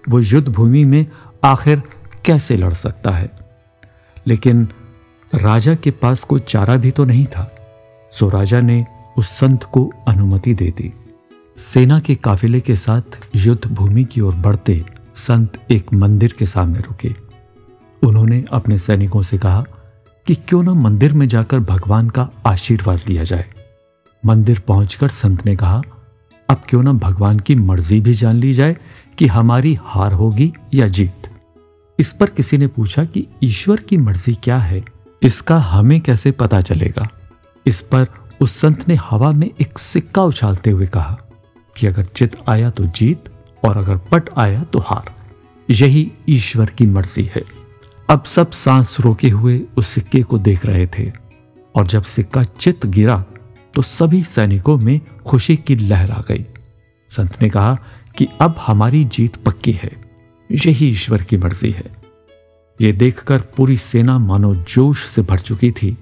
[0.08, 1.06] वो युद्ध भूमि में
[1.44, 1.82] आखिर
[2.24, 3.30] कैसे लड़ सकता है?
[4.26, 4.68] लेकिन
[5.34, 7.56] राजा के पास कोई चारा भी तो नहीं था,
[8.12, 8.86] सो राजा ने
[9.18, 10.92] उस संत को अनुमति दे दी।
[11.56, 14.84] सेना के काफिले के साथ युद्ध भूमि की ओर बढ़ते
[15.14, 17.31] संत एक मंदिर के सामने रुके।
[18.02, 19.66] उन्होंने अपने सैनिकों से कहा
[20.26, 23.44] कि क्यों ना मंदिर में जाकर भगवान का आशीर्वाद लिया जाए।
[24.26, 25.82] मंदिर पहुंचकर संत ने कहा,
[26.48, 28.76] अब क्यों ना भगवान की मर्ज़ी भी जान ली जाए
[29.18, 31.12] कि हमारी हार होगी या जीत।
[31.98, 34.84] इस पर किसी ने पूछा कि ईश्वर की मर्ज़ी क्या है?
[35.22, 37.08] इसका हमें कैसे पता चलेगा?
[37.66, 38.06] इस पर
[38.40, 41.18] उस संत ने हवा में एक सिक्का उछालते हुए कहा
[41.76, 43.24] कि अगर चित आया तो जीत
[43.64, 45.14] और अगर पट आया तो हार।
[45.70, 47.61] यही ईश्वर की मर्ज़ी है।
[48.08, 51.10] अब सब सांस रोके हुए उस सिक्के को देख रहे थे
[51.74, 53.24] और जब सिक्का चित गिरा
[53.74, 56.44] तो सभी सैनिकों में खुशी की लहर आ गई।
[57.10, 57.74] संत ने कहा
[58.16, 59.90] कि अब हमारी जीत पक्की है,
[60.50, 61.90] यही ईश्वर की मर्ज़ी है।
[62.80, 65.96] ये देखकर पूरी सेना मानो जोश से भर चुकी थी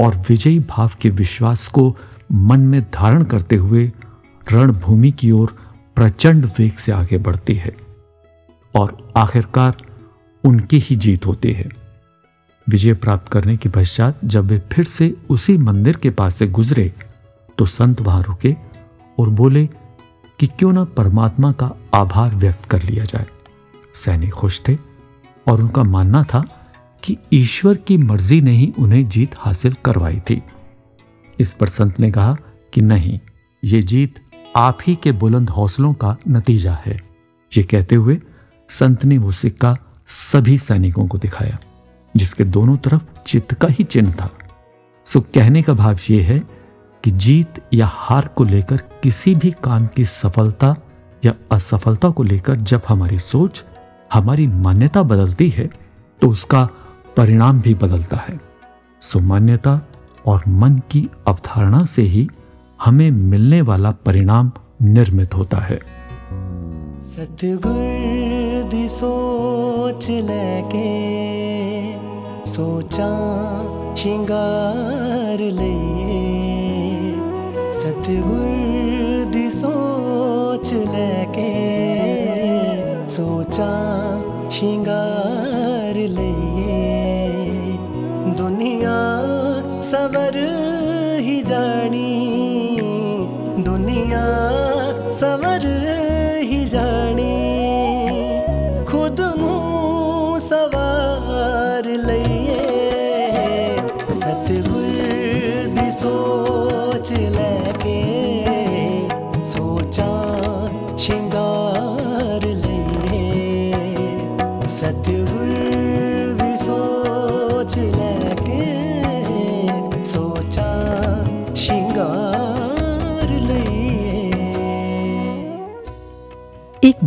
[0.00, 1.96] और विजयी भाव के विश्वास को
[2.32, 3.90] मन में धारण करते हुए
[4.52, 5.56] रणभूमि की ओर
[5.96, 7.76] प्रचंड वेग से आगे बढ़ती है।
[8.74, 9.76] और आखिरकार
[10.44, 11.68] उनकी ही जीत होती है।
[12.66, 16.92] विजय प्राप्त करने के पश्चात जब वे फिर से उसी मंदिर के पास से गुजरे
[17.58, 18.54] तो संत वहाँ रुके
[19.18, 19.66] और बोले
[20.40, 23.26] कि क्यों ना परमात्मा का आभार व्यक्त कर लिया जाए।
[23.94, 24.76] सैनिक खुश थे
[25.48, 26.44] और उनका मानना था
[27.02, 30.42] कि ईश्वर की मर्ज़ी ने ही उन्हें जीत हासिल करवाई थी।
[31.40, 32.36] इस पर संत ने कहा
[32.72, 33.18] कि नहीं,
[33.64, 34.20] ये जीत
[34.56, 37.00] आप ही के बुलंद हौसलों का नतीजा है।
[37.52, 38.18] ये कहते हुए
[38.68, 39.76] संत ने वो सिक्का
[40.08, 41.58] सभी सैनिकों को दिखाया,
[42.14, 44.30] जिसके दोनों तरफ़ चित्त का ही चिन्ह था।
[45.06, 46.38] सो कहने का भाव यह है
[47.04, 50.74] कि जीत या हार को लेकर किसी भी काम की सफलता
[51.24, 53.64] या असफलता को लेकर जब हमारी सोच,
[54.12, 55.68] हमारी मान्यता बदलती है
[56.20, 56.68] तो उसका
[57.16, 58.38] परिणाम भी बदलता है।
[59.00, 59.80] सो मान्यता
[60.26, 62.28] और मन की अवधारणा से ही
[62.84, 64.52] हमें मिलने वाला परिणाम
[64.82, 65.80] निर्मित होता है।
[67.02, 71.93] सतगुरु ਦੀ ਸੋਚ ਲੈ ਕੇ
[72.45, 77.13] ਸੋਚਾਂ ਸ਼ਿੰਗਾਰ ਲਈਏ
[77.71, 81.51] ਸਤਿਗੁਰ ਦੀ ਸੋਚ ਲੈ ਕੇ
[83.07, 87.77] ਸੋਚਾਂ ਸ਼ਿੰਗਾਰ ਲਈਏ
[88.37, 88.97] ਦੁਨੀਆ
[89.81, 90.37] ਸਵਰ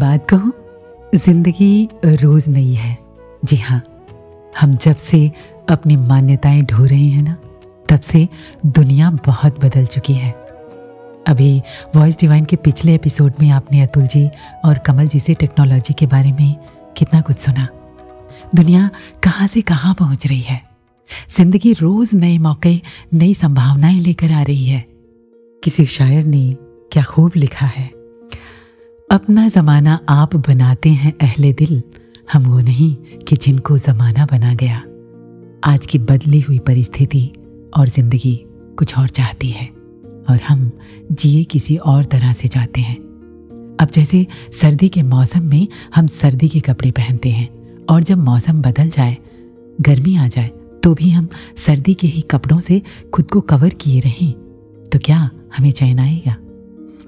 [0.01, 0.51] बात कहूँ,
[1.15, 2.97] ज़िंदगी रोज नई है।
[3.45, 3.81] जी हाँ
[4.59, 5.19] हम जब से
[5.69, 7.35] अपनी मान्यताएँ ढो रहे हैं ना,
[7.89, 8.27] तब से
[8.65, 10.31] दुनिया बहुत बदल चुकी है।
[11.27, 11.61] अभी
[11.95, 14.27] वॉइस डिवाइन के पिछले एपिसोड में आपने अतुल जी
[14.65, 16.55] और कमल जी से टेक्नोलॉजी के बारे में
[16.97, 17.67] कितना कुछ सुना।
[18.55, 18.89] दुनिया
[19.23, 20.61] कहाँ से कहाँ पहुँच रही है?
[21.37, 22.75] ज़िंदगी रोज नए मौके,
[23.13, 24.85] नई संभावनाएँ लेकर आ रही है।
[25.63, 26.55] किसी शायर ने
[26.91, 28.00] क्या खूब लिखा है?
[29.11, 31.81] अपना जमाना आप बनाते हैं अहले दिल,
[32.33, 34.77] हम वो नहीं कि जिनको जमाना बना गया।
[35.63, 37.21] आज की बदली हुई परिस्थिति
[37.77, 38.33] और ज़िंदगी
[38.77, 39.65] कुछ और चाहती है
[40.29, 40.71] और हम
[41.11, 42.95] जिए किसी और तरह से जाते हैं।
[43.81, 44.25] अब जैसे
[44.61, 47.49] सर्दी के मौसम में हम सर्दी के कपड़े पहनते हैं
[47.85, 49.17] और जब मौसम बदल जाए,
[49.81, 50.47] गर्मी आ जाए
[50.83, 52.81] तो भी हम सर्दी के ही कपड़ों से
[53.13, 54.31] खुद को कवर किए रहें।
[54.85, 56.35] तो क्या हमें चैन आएगा?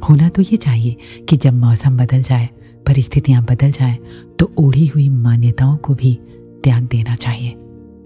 [0.04, 0.96] होना तो ये चाहिए
[1.30, 2.50] कि जब मौसम बदल जाए,
[2.88, 3.98] परिस्थितियाँ बदल जाए
[4.40, 6.18] तो ओढ़ी हुई मान्यताओं को भी
[6.64, 7.50] त्याग देना चाहिए।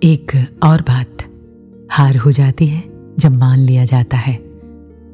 [0.03, 0.31] एक
[0.63, 1.23] और बात,
[1.91, 2.83] हार हो जाती है
[3.19, 4.39] जब मान लिया जाता है।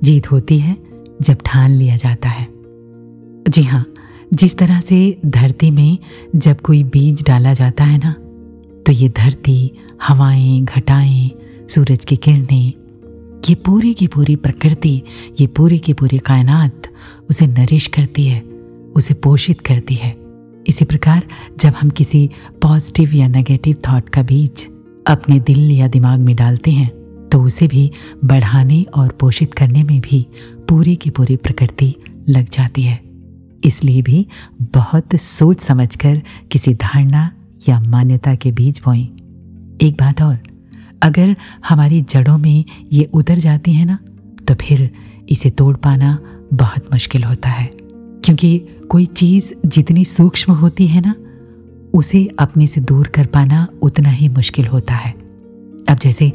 [0.03, 0.77] जीत होती है
[1.21, 2.47] जब ठान लिया जाता है।
[3.49, 3.85] जी हाँ
[4.33, 5.97] जिस तरह से धरती में
[6.35, 8.13] जब कोई बीज डाला जाता है ना
[8.83, 9.71] तो ये धरती
[10.03, 11.29] हवाएँ, घटाएँ,
[11.69, 12.73] सूरज की किरणें
[13.49, 15.01] ये पूरी की पूरी प्रकृति,
[15.39, 16.87] ये पूरी की पूरी कायनात
[17.29, 18.39] उसे नरिश करती है,
[18.95, 20.11] उसे पोषित करती है।
[20.67, 21.23] इसी प्रकार
[21.59, 22.29] जब हम किसी
[22.61, 24.65] पॉजिटिव या नेगेटिव थॉट का बीज
[25.07, 26.89] अपने दिल या दिमाग में डालते हैं
[27.29, 27.91] तो उसे भी
[28.25, 30.25] बढ़ाने और पोषित करने में भी
[30.69, 31.93] पूरी की पूरी प्रकृति
[32.29, 32.99] लग जाती है।
[33.63, 34.25] इसलिए भी
[34.73, 36.21] बहुत सोच समझकर
[36.51, 37.29] किसी धारणा
[37.69, 39.05] या मान्यता के बीज बोएँ।
[39.81, 40.37] एक बात और
[41.03, 41.35] अगर
[41.67, 43.97] हमारी जड़ों में ये उतर जाती है ना
[44.47, 44.89] तो फिर
[45.29, 46.17] इसे तोड़ पाना
[46.53, 47.69] बहुत मुश्किल होता है।
[48.25, 48.57] क्योंकि
[48.89, 51.15] कोई चीज़ जितनी सूक्ष्म होती है ना,
[51.93, 55.11] उसे अपने से दूर कर पाना उतना ही मुश्किल होता है।
[55.89, 56.31] अब जैसे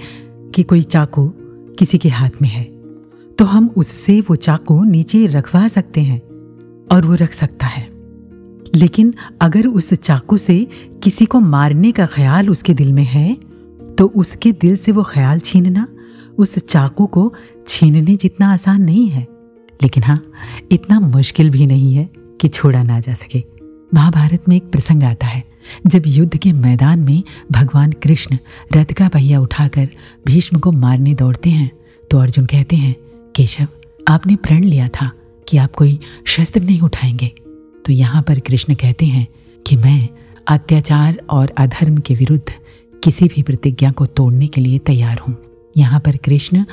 [0.55, 1.33] कि कोई चाकू
[1.79, 2.65] किसी के हाथ में है
[3.39, 6.19] तो हम उससे वो चाकू नीचे रखवा सकते हैं
[6.93, 7.89] और वो रख सकता है।
[8.75, 10.67] लेकिन अगर उस चाकू से
[11.03, 13.37] किसी को मारने का ख्याल उसके दिल में है
[13.99, 15.87] तो उसके दिल से वो ख्याल छीनना,
[16.39, 17.33] उस चाकू को
[17.69, 19.27] छीनने जितना आसान नहीं है।
[19.83, 20.23] लेकिन हाँ
[20.73, 22.09] इतना मुश्किल भी नहीं है
[22.41, 23.43] कि छोड़ा ना जा सके।
[23.95, 25.43] महाभारत में एक प्रसंग आता है,
[25.87, 27.23] जब युद्ध के मैदान में
[27.53, 28.39] भगवान कृष्ण
[28.77, 29.89] रथ का पहिया उठाकर
[30.27, 31.71] भीष्म को मारने दौड़ते हैं
[32.11, 32.95] तो अर्जुन कहते हैं,
[33.37, 33.67] केशव,
[34.09, 35.11] आपने प्रण लिया था
[35.49, 37.33] कि आप कोई शस्त्र नहीं उठाएँगे।
[37.87, 39.27] तो यहाँ पर कृष्ण कहते हैं
[39.67, 40.09] कि मैं
[40.49, 42.53] अत्याचार और अधर्म के विरुद्ध
[43.05, 45.37] किसी भी प्रतिज्ञा को तोड़ने के लिए तैयार हूँ।
[45.77, 46.65] यहाँ पर कृष्ण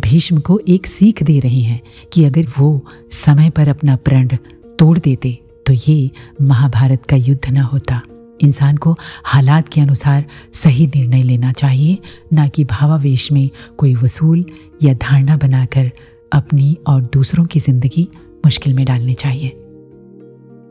[0.00, 1.80] भीष्म को एक सीख दे रहे हैं
[2.12, 2.80] कि अगर वो
[3.12, 4.36] समय पर अपना प्रण
[4.78, 6.10] तोड़ देते तो ये
[6.42, 8.00] महाभारत का युद्ध न होता।
[8.42, 11.98] इंसान को हालात के अनुसार सही निर्णय लेना चाहिए,
[12.32, 13.48] ना कि भावावेश में
[13.78, 14.44] कोई वसूल
[14.82, 15.90] या धारणा बनाकर
[16.32, 18.08] अपनी और दूसरों की ज़िंदगी
[18.44, 19.48] मुश्किल में डालनी चाहिए।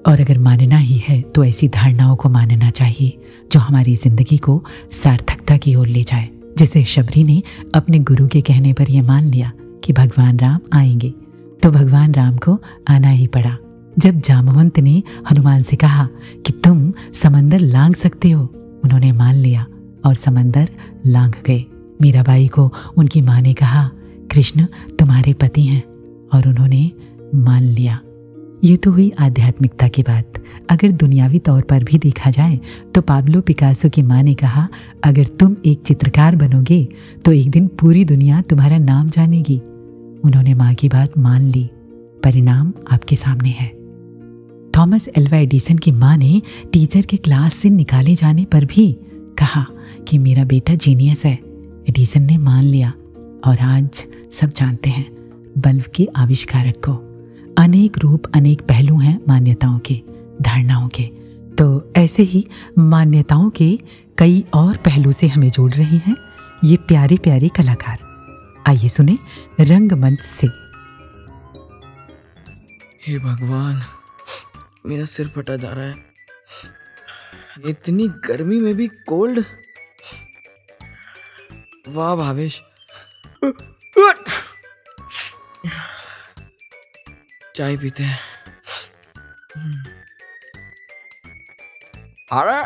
[0.08, 3.18] और अगर मानना ही है तो ऐसी धारणाओं को मानना चाहिए,
[3.51, 7.41] जो हमारी ज़िंदगी को सार्थकता की ओर ले जाए। जैसे शबरी ने
[7.76, 9.51] अपने गुरु के कहने पर यह मान लिया
[9.84, 11.14] कि भगवान राम आएँगे
[11.64, 13.56] तो भगवान राम को आना ही पड़ा।
[13.99, 16.08] जब जामवंत ने हनुमान से कहा
[16.45, 18.43] कि तुम समंदर लांग सकते हो,
[18.84, 19.66] उन्होंने मान लिया
[20.06, 20.70] और समंदर
[21.06, 21.64] लांग गए।
[22.01, 23.89] मीराबाई को उनकी माँ ने कहा,
[24.32, 24.66] कृष्ण,
[24.99, 25.84] तुम्हारे पति हैं।
[26.34, 26.91] और उन्होंने
[27.36, 27.99] मान लिया।
[28.64, 30.34] ये तो हुई आध्यात्मिकता की बात।
[30.70, 32.59] अगर दुनियावी तौर पर भी देखा जाए
[32.95, 34.68] तो पाब्लो पिकासो की माँ ने कहा,
[35.03, 36.88] अगर तुम एक चित्रकार बनोगे
[37.26, 39.57] तो एक दिन पूरी दुनिया तुम्हारा नाम जानेगी।
[40.24, 41.70] उन्होंने माँ की बात मान ली।
[42.24, 43.70] परिणाम आपके सामने है।
[44.78, 46.41] थॉमस एल्वा एडिसन की माँ ने
[46.74, 48.91] टीचर के क्लास से निकाले जाने पर भी
[49.38, 49.66] कहा
[50.07, 51.39] कि मेरा बेटा जीनियस है।
[51.89, 52.93] एडिसन ने मान लिया।
[53.45, 55.11] और आज सब जानते हैं
[55.57, 57.12] बल्ब के आविष्कारक को।
[57.58, 60.01] अनेक रूप, अनेक पहलू हैं मान्यताओं के,
[60.41, 61.04] धारणाओं के।
[61.56, 62.47] तो ऐसे ही
[62.78, 63.80] मान्यताओं के
[64.18, 66.16] कई और पहलू से हमें जोड़ रहे हैं
[66.64, 68.14] ये प्यारे प्यारे कलाकार।
[68.68, 69.18] आइए सुने
[69.60, 70.47] रंगमंच से।
[73.08, 73.82] हे भगवान,
[74.86, 75.95] मेरा सिर फटा जा रहा है।
[77.68, 79.45] इतनी गर्मी में भी कोल्ड।
[81.89, 82.62] वाह भावेश।
[87.56, 88.20] चाय पीते हैं।
[92.34, 92.62] अरे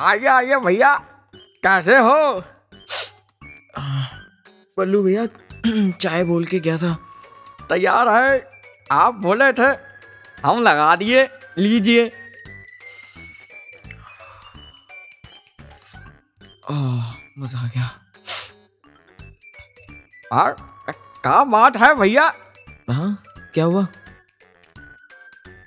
[0.00, 0.94] आइए आइए भैया
[1.66, 2.42] कैसे हो?
[4.76, 5.26] पल्लू भैया
[6.00, 6.94] चाय बोल के क्या था।
[7.70, 8.30] तैयार है?
[8.92, 9.68] आप बोले थे
[10.46, 11.26] हम लगा दिए
[11.58, 12.06] लीजिए।
[16.70, 17.90] ओह मज़ा आ गया।
[20.32, 20.56] और
[21.22, 22.32] क्या बात है भैया?
[22.90, 23.22] हाँ
[23.54, 23.86] क्या हुआ?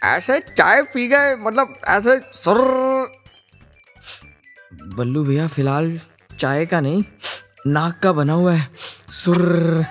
[0.03, 2.57] ऐसे चाय पी गए मतलब ऐसे सुर।
[4.73, 5.99] बल्लू भैया, फ़िलहाल
[6.39, 7.03] चाय का नहीं,
[7.67, 8.71] नाक का बना हुआ है,
[9.09, 9.85] सुर।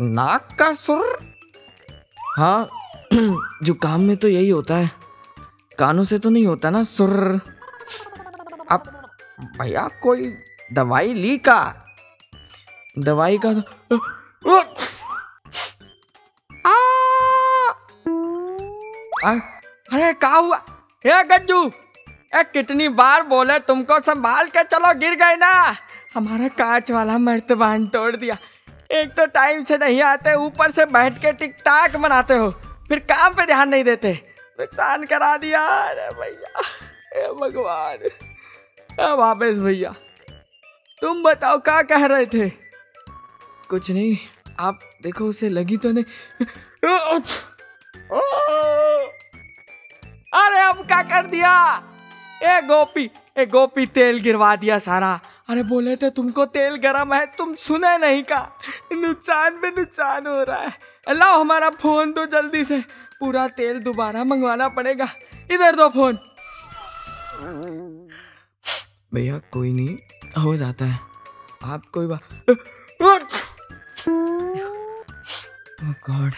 [0.00, 1.34] नाक का सुर?
[2.36, 2.68] हाँ
[3.62, 4.90] जो काम में तो यही होता है।
[5.78, 7.40] कानों से तो नहीं होता ना, सुर।
[8.70, 10.34] अब भैया, कोई
[10.72, 11.86] दवाई ली का?
[12.98, 14.00] दवाई का तो
[19.24, 20.56] अरे का हुआ
[21.04, 21.64] हे गज्जू
[22.34, 25.52] ए कितनी बार बोले तुमको संभाल के चलो गिर गए ना
[26.14, 28.36] हमारा कांच वाला मर्तबान तोड़ दिया
[29.00, 32.50] एक तो टाइम से नहीं आते ऊपर से बैठ के टिक टाक बनाते हो
[32.88, 34.12] फिर काम पे ध्यान नहीं देते
[34.60, 36.62] नुकसान करा दिया अरे भैया
[37.14, 38.08] हे भगवान
[39.18, 39.94] वापस भैया
[41.02, 42.48] तुम बताओ क्या कह रहे थे
[43.70, 44.16] कुछ नहीं
[44.60, 46.46] आप देखो उसे लगी तो नहीं
[50.32, 51.82] अरे अब क्या कर दिया?
[52.42, 57.26] ए गोपी ए गोपी, तेल गिरवा दिया सारा। अरे बोले थे तुमको तेल गरम है,
[57.26, 58.58] तुम सुने नहीं का?
[58.92, 60.78] नुकसान में नुकसान हो रहा है।
[61.08, 62.80] अल्लाह हमारा फ़ोन तो जल्दी से।
[63.20, 65.08] पूरा तेल दोबारा मंगवाना पड़ेगा।
[65.50, 66.14] इधर दो फ़ोन।
[69.14, 69.98] भैया, कोई नहीं,
[70.42, 71.00] हो जाता है।
[71.64, 72.20] आप कोई बात
[76.10, 76.32] गॉड।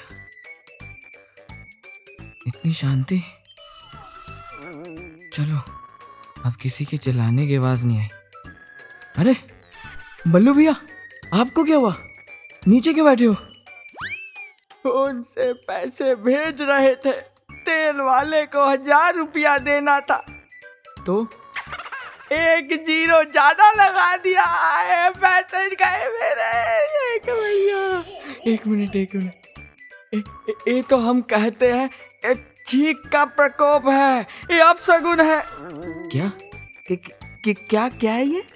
[2.47, 3.22] इतनी शांति।
[4.73, 5.59] चलो
[6.45, 8.09] अब किसी के चिल्लाने की आवाज़ नहीं आई।
[9.18, 9.37] अरे
[10.29, 10.75] बल्लू भैया
[11.35, 11.95] आपको क्या हुआ?
[12.62, 13.35] नीचे क्यों बैठे हो?
[14.83, 17.12] फ़ोन से पैसे भेज रहे थे।
[17.62, 20.16] तेल वाले को हज़ार रुपया देना था।
[21.07, 21.23] तो?
[22.33, 26.51] एक ज़ीरो ज़्यादा लगा दिया। है पैसे गए मेरे।
[27.14, 29.39] एक भैया। एक मिनट एक मिनट।
[30.68, 31.91] ये तो हम कहते हैं
[32.25, 32.35] ये
[32.67, 35.45] छींक का प्रकोप है। ये अपशगुन है।
[36.09, 36.33] क्या?
[36.89, 36.97] कि,
[37.45, 38.47] कि, क्या क्या है ये?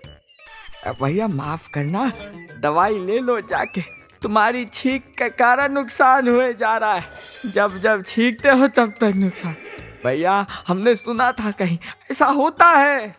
[1.02, 2.12] भैया माफ़ करना
[2.60, 3.80] दवाई ले लो जाके।
[4.22, 7.12] तुम्हारी छींक के कारण नुकसान हुए जा रहा है।
[7.46, 9.56] जब जब छींकते हो तब तक नुकसान।
[10.04, 11.78] भैया हमने सुना था कहीं
[12.12, 13.16] ऐसा होता है।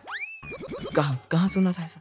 [0.96, 1.97] कहाँ कहाँ सुना था ऐसा?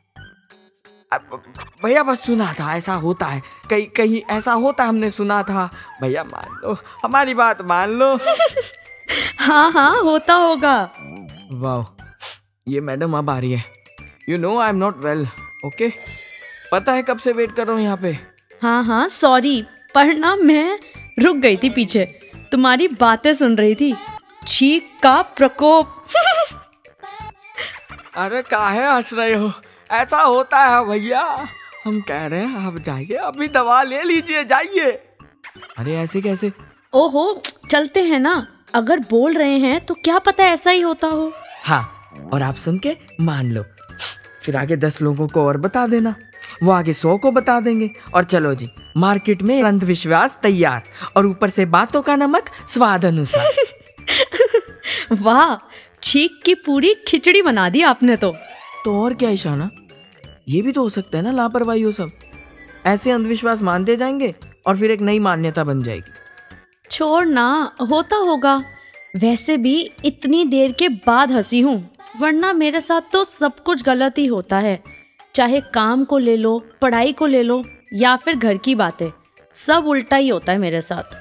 [1.84, 5.70] भैया बस सुना था ऐसा होता है। कहीं कहीं ऐसा होता हमने सुना था।
[6.02, 8.16] भैया मान लो हमारी बात मान लो।
[9.40, 10.76] हाँ हाँ होता होगा।
[11.52, 11.86] वाह
[12.68, 13.64] ये मैडम अब आ रही है।
[14.30, 15.28] You know I am not well
[15.66, 15.90] okay
[16.72, 18.18] पता है कब से वेट कर रहा हूँ यहाँ पे?
[18.62, 19.62] हाँ हाँ सॉरी
[19.96, 20.80] पर ना मैं
[21.20, 22.06] रुक गई थी पीछे।
[22.52, 23.96] तुम्हारी बातें सुन रही थी।
[24.48, 26.06] छीक का प्रकोप।
[28.18, 29.52] अरे काहे हंस रहे हो?
[29.92, 31.44] ऐसा होता है भैया।
[31.86, 34.92] हम कह रहे हैं आप जाइए अभी दवा ले लीजिए जाइए।
[35.78, 36.52] अरे ऐसे कैसे?
[36.94, 41.34] ओहो चलते हैं ना। अगर बोल रहे हैं तो क्या पता ऐसा ही होता हो?
[41.64, 43.64] हाँ और आप सुन के मान लो।
[44.46, 46.16] फिर आगे दस लोगों को और बता देना।
[46.64, 50.84] वो आगे सौ को बता देंगे। और चलो जी मार्केट में अंधविश्वास तैयार।
[51.18, 53.52] और ऊपर से बातों का नमक स्वाद अनुसार।
[55.12, 55.68] वाह
[56.04, 58.36] छीक की पूरी खिचड़ी बना दी आपने तो।
[58.88, 59.70] तो और क्या ईशाना
[60.50, 62.12] ये भी तो हो सकता है ना लापरवाही हो सब।
[62.86, 64.34] ऐसे अंधविश्वास मानते जाएँगे
[64.68, 66.12] और फिर एक नई मान्यता बन जाएगी।
[66.92, 68.56] छोड़ ना होता होगा।
[69.16, 69.76] वैसे भी
[70.06, 71.76] इतनी देर के बाद हँसी हूँ
[72.20, 74.82] वरना मेरे साथ तो सब कुछ गलत ही होता है।
[75.36, 77.62] चाहे काम को ले लो पढ़ाई को ले लो
[77.94, 79.10] या फिर घर की बातें
[79.56, 81.18] सब उल्टा ही होता है मेरे साथ।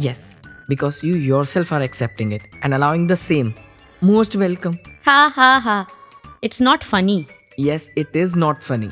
[0.00, 0.26] Yes
[0.68, 3.52] because you yourself are accepting it and allowing the same
[4.02, 4.76] most welcome
[5.06, 5.86] हा हा हा।
[6.42, 7.24] It's not funny
[7.60, 8.88] yes it is not funny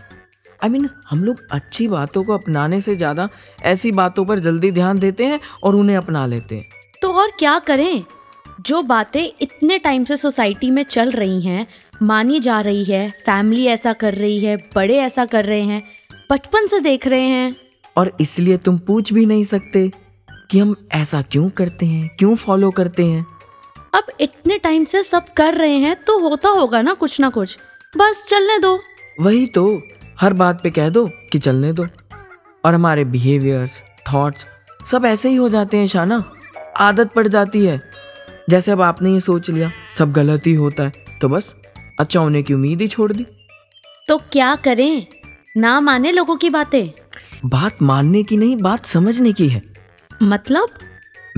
[0.64, 3.28] I mean हम लोग अच्छी बातों को अपनाने से ज़्यादा
[3.62, 6.68] ऐसी बातों पर जल्दी ध्यान देते हैं और उन्हें अपना लेते हैं।
[7.02, 8.04] तो और क्या करें?
[8.60, 11.66] जो बातें इतने टाइम से सोसाइटी में चल रही हैं
[12.02, 15.82] मानी जा रही है फैमिली ऐसा कर रही है बड़े ऐसा कर रहे हैं
[16.30, 17.56] बचपन से देख रहे हैं।
[17.96, 19.90] और इसलिए तुम पूछ भी नहीं सकते
[20.50, 23.26] कि हम ऐसा क्यों करते हैं क्यों फॉलो करते हैं।
[23.94, 27.58] अब इतने टाइम से सब कर रहे हैं तो होता होगा ना कुछ ना कुछ।
[27.96, 28.78] बस चलने दो।
[29.20, 29.82] वही तो
[30.20, 31.86] हर बात पे कह दो कि चलने दो।
[32.64, 33.82] और हमारे बिहेवियर्स
[34.12, 34.46] थॉट्स
[34.90, 36.22] सब ऐसे ही हो जाते हैं शाना।
[36.76, 37.80] आदत पड़ जाती है।
[38.50, 41.54] जैसे अब आपने ये सोच लिया सब गलत ही होता है तो बस
[42.00, 43.26] अच्छा होने की उम्मीद ही छोड़ दी।
[44.08, 45.06] तो क्या करें?
[45.56, 46.90] ना माने लोगों की बातें।
[47.46, 49.62] बात मानने की नहीं बात समझने की है।
[50.22, 50.68] मतलब?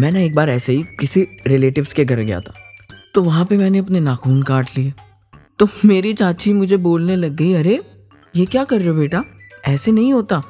[0.01, 2.55] मैं ना एक बार ऐसे ही किसी रिलेटिव्स के घर गया था।
[3.15, 4.95] तो वहाँ पे मैंने अपने नाखून काट लिए।
[5.59, 7.81] तो मेरी चाची मुझे बोलने लग गई अरे
[8.37, 9.25] ये क्या कर रहे हो बेटा?
[9.69, 10.43] ऐसे नहीं होता।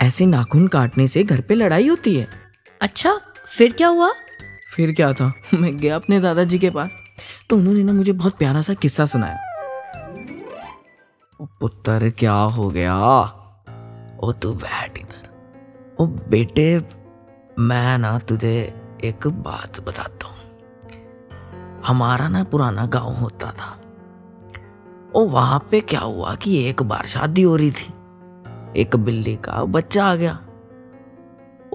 [0.00, 2.28] ऐसे नाखून काटने से घर पे लड़ाई होती है।
[2.80, 3.20] अच्छा
[3.58, 4.12] फिर क्या हुआ?
[4.74, 5.32] फिर क्या था?
[5.54, 6.90] मैं गया अपने दादाजी के पास।
[7.50, 9.36] तो उन्होंने ना मुझे बहुत प्यारा सा किस्सा सुनाया।
[11.40, 13.20] ओ पुत्र क्या हो गया?
[14.20, 15.28] ओ तू बैठ इधर।
[16.00, 16.80] ओ बेटे
[17.58, 20.36] मैं ना तुझे एक बात बताता हूँ।
[21.86, 23.80] हमारा ना पुराना गाँव होता था।
[25.14, 27.94] ओ वहाँ पे क्या हुआ कि एक बार शादी हो रही थी।
[28.80, 30.40] एक बिल्ली का बच्चा आ गया।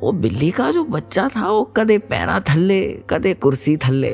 [0.03, 4.11] वो बिल्ली का जो बच्चा था, वो कदे पैरा थल्ले, कदे कुर्सी थल्ले।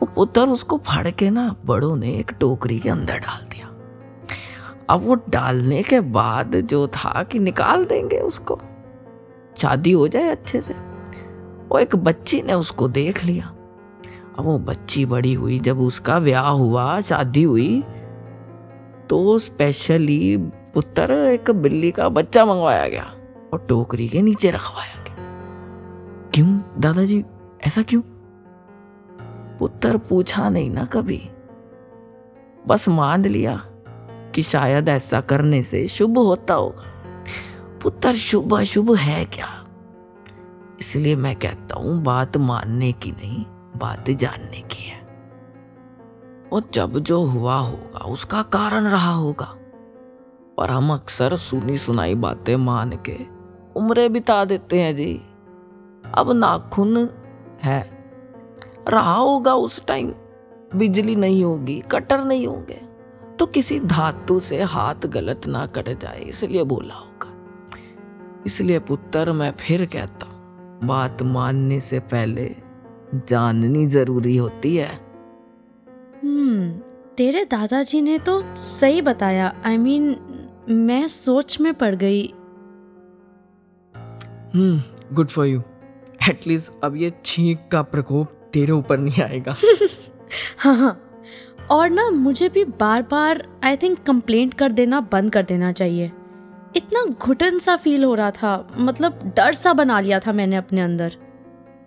[0.00, 3.66] वो पुत्र उसको फाड़ के ना बड़ों ने एक टोकरी के अंदर डाल दिया।
[4.90, 8.58] अब वो डालने के बाद जो था कि निकाल देंगे उसको।
[9.56, 10.91] शादी हो जाए अच्छे से।
[11.72, 13.46] वो एक बच्ची ने उसको देख लिया।
[14.38, 17.84] अब वो बच्ची बड़ी हुई, जब उसका ब्याह हुआ, शादी हुई
[19.08, 20.36] तो स्पेशली
[20.74, 23.14] पुत्र एक बिल्ली का बच्चा मंगवाया गया
[23.52, 25.16] और टोकरी के नीचे रखवाया गया।
[26.34, 26.60] क्यों?
[26.78, 27.24] दादाजी,
[27.66, 28.02] ऐसा क्यों?
[29.58, 31.30] पुत्र पूछा नहीं ना कभी।
[32.66, 33.56] बस मान लिया
[34.34, 36.84] कि शायद ऐसा करने से शुभ होता होगा।
[37.82, 39.61] पुत्र शुभ अशुभ है क्या?
[40.82, 43.44] इसलिए मैं कहता हूँ, बात मानने की नहीं,
[43.78, 45.00] बात जानने की है।
[46.52, 49.54] और जब जो हुआ होगा, उसका कारण रहा होगा।
[50.58, 53.16] पर हम अक्सर सुनी सुनाई बातें मान के
[53.76, 55.22] उम्रें बिता देते हैं जी।
[56.14, 57.08] अब नाखून
[57.62, 58.04] है।
[58.88, 60.14] रहा होगा उस टाइम,
[60.74, 62.80] बिजली नहीं होगी, कटर नहीं होंगे।
[63.38, 67.32] तो किसी धातु से हाथ गलत ना कट जाए, इसलिए बोला होगा।
[68.46, 70.26] इसलिए पुत्र, मैं फिर कहता
[70.84, 72.56] बात मानने से पहले
[73.14, 75.00] जाननी ज़रूरी होती है।
[76.22, 76.70] हम्म
[77.16, 80.22] तेरे दादाजी ने तो सही बताया। आई I मीन mean,
[80.68, 82.34] मैं सोच में पड़ गई।
[84.54, 84.82] हम्म
[85.12, 85.62] good for you
[86.30, 89.54] at least अब ये छींक का प्रकोप तेरे ऊपर नहीं आएगा।
[90.58, 91.08] हाँ हाँ।
[91.70, 96.12] और ना मुझे भी बार बार आई थिंक कंप्लेंट कर देना बंद कर देना चाहिए।
[96.76, 100.80] इतना घुटन सा फील हो रहा था। मतलब डर सा बना लिया था मैंने अपने
[100.80, 101.16] अंदर।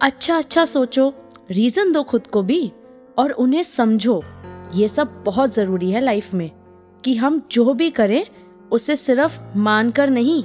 [0.01, 1.13] अच्छा अच्छा सोचो।
[1.51, 2.71] रीजन दो खुद को भी
[3.17, 4.23] और उन्हें समझो।
[4.73, 6.51] ये सब बहुत ज़रूरी है लाइफ में
[7.05, 8.25] कि हम जो भी करें
[8.71, 10.43] उसे सिर्फ़ मानकर नहीं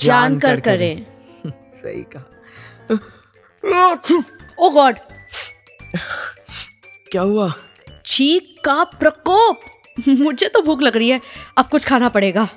[0.00, 1.06] जान कर। करें।
[1.72, 2.28] सही कहा।
[4.60, 4.98] ओ गॉड
[7.12, 7.52] क्या हुआ?
[8.06, 9.60] चीख का प्रकोप!
[10.08, 11.20] मुझे तो भूख लग रही है।
[11.58, 12.48] अब कुछ खाना पड़ेगा।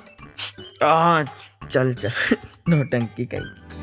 [0.82, 1.22] आ,
[1.70, 2.10] चल चल।
[2.68, 3.76] नौटंकी कहीं।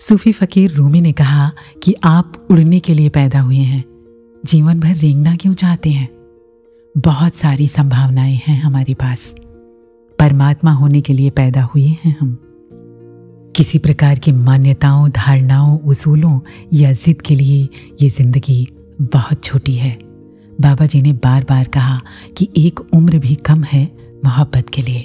[0.00, 1.52] सूफी फकीर रूमी ने कहा
[1.82, 3.84] कि आप उड़ने के लिए पैदा हुए हैं।
[4.46, 6.08] जीवन भर रेंगना क्यों चाहते हैं?
[6.96, 9.34] बहुत सारी संभावनाएँ हैं हमारे पास।
[10.18, 12.38] परमात्मा होने के लिए पैदा हुए हैं हम।
[13.56, 16.40] किसी प्रकार की मान्यताओं धारणाओं उसूलों
[16.72, 17.68] या जिद के लिए
[18.02, 18.68] ये ज़िंदगी
[19.00, 20.07] बहुत छोटी है।
[20.58, 22.00] बाबा जी ने बार बार कहा
[22.36, 23.84] कि एक उम्र भी कम है
[24.24, 25.02] मोहब्बत के लिए।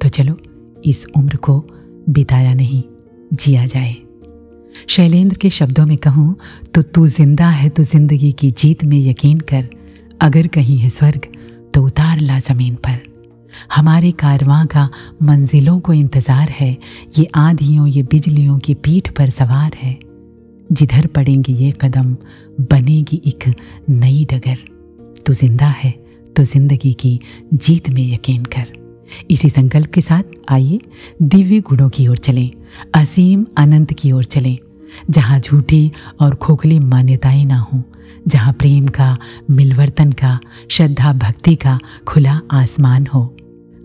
[0.00, 0.36] तो चलो,
[0.84, 1.58] इस उम्र को
[2.08, 2.82] बिताया नहीं,
[3.32, 3.96] जिया जाए।
[4.88, 6.36] शैलेंद्र के शब्दों में कहूँ
[6.74, 9.68] तो तू ज़िंदा है तो ज़िंदगी की जीत में यकीन कर,
[10.20, 11.26] अगर कहीं है स्वर्ग
[11.74, 12.98] तो उतार ला ज़मीन पर।
[13.74, 14.88] हमारे कारवां का
[15.22, 16.76] मंजिलों को इंतज़ार है,
[17.18, 19.98] ये आंधियों, ये बिजलियों की पीठ पर सवार है।
[20.72, 22.16] जिधर पड़ेंगे ये कदम,
[22.60, 23.54] बनेगी एक
[23.90, 24.58] नई डगर।
[25.26, 25.90] तो ज़िंदा है
[26.36, 27.18] तो ज़िंदगी की
[27.54, 28.66] जीत में यकीन कर।
[29.30, 30.80] इसी संकल्प के साथ आइए,
[31.22, 32.50] दिव्य गुणों की ओर चलें,
[32.94, 34.58] असीम अनंत की ओर चलें।
[35.10, 35.90] जहाँ झूठी
[36.20, 37.82] और खोखली मान्यताएँ ना हों,
[38.28, 39.16] जहाँ प्रेम का,
[39.50, 40.38] मिलवर्तन का,
[40.70, 41.78] श्रद्धा भक्ति का
[42.08, 43.36] खुला आसमान हो।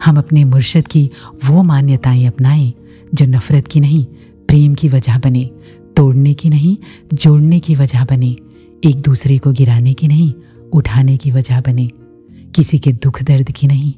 [0.06, 1.10] हम अपने मुर्शद की
[1.46, 2.74] वो मान्यताएँ अपनाएँ,
[3.14, 4.06] जो नफरत की नहीं,
[4.48, 5.50] प्रेम की वजह बने।
[5.96, 6.78] तोड़ने की नहीं,
[7.14, 8.36] जोड़ने की वजह बने।
[8.86, 10.34] एक दूसरे को गिराने की नहीं,
[10.74, 11.90] उठाने की वजह बने।
[12.56, 13.94] किसी के दुख दर्द की नहीं,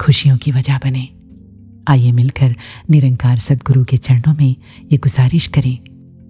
[0.00, 1.08] खुशियों की वजह बने।
[1.88, 2.56] आइए मिलकर
[2.90, 4.56] निरंकार सदगुरु के चरणों में
[4.92, 5.78] ये गुजारिश करें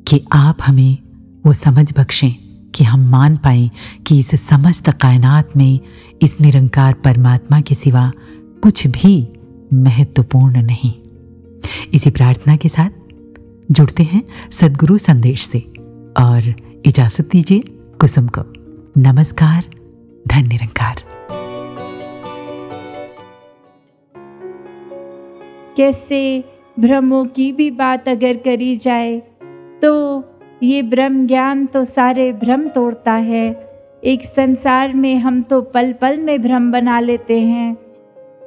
[0.08, 0.98] कि आप हमें
[1.46, 2.32] वो समझ बख्शें
[2.74, 3.70] कि हम मान पाएँ
[4.06, 5.80] कि इस समस्त कायनात में
[6.22, 8.12] इस निरंकार परमात्मा के सिवा
[8.62, 9.28] कुछ भी
[9.74, 10.92] महत्वपूर्ण नहीं।
[11.94, 12.90] इसी प्रार्थना के साथ
[13.70, 15.58] जुड़ते हैं सदगुरु संदेश से।
[16.18, 16.54] और
[16.86, 17.62] इजाज़त दीजिए
[18.00, 18.42] कुसुम को।
[19.00, 19.64] नमस्कार
[20.28, 21.02] धन निरंकार
[25.76, 26.44] कैसे
[26.80, 29.18] भ्रमों की भी बात अगर करी जाए
[29.82, 29.92] तो
[30.62, 33.46] ये ब्रह्म ज्ञान तो सारे भ्रम तोड़ता है।
[34.04, 37.76] एक संसार में हम तो पल पल में भ्रम बना लेते हैं।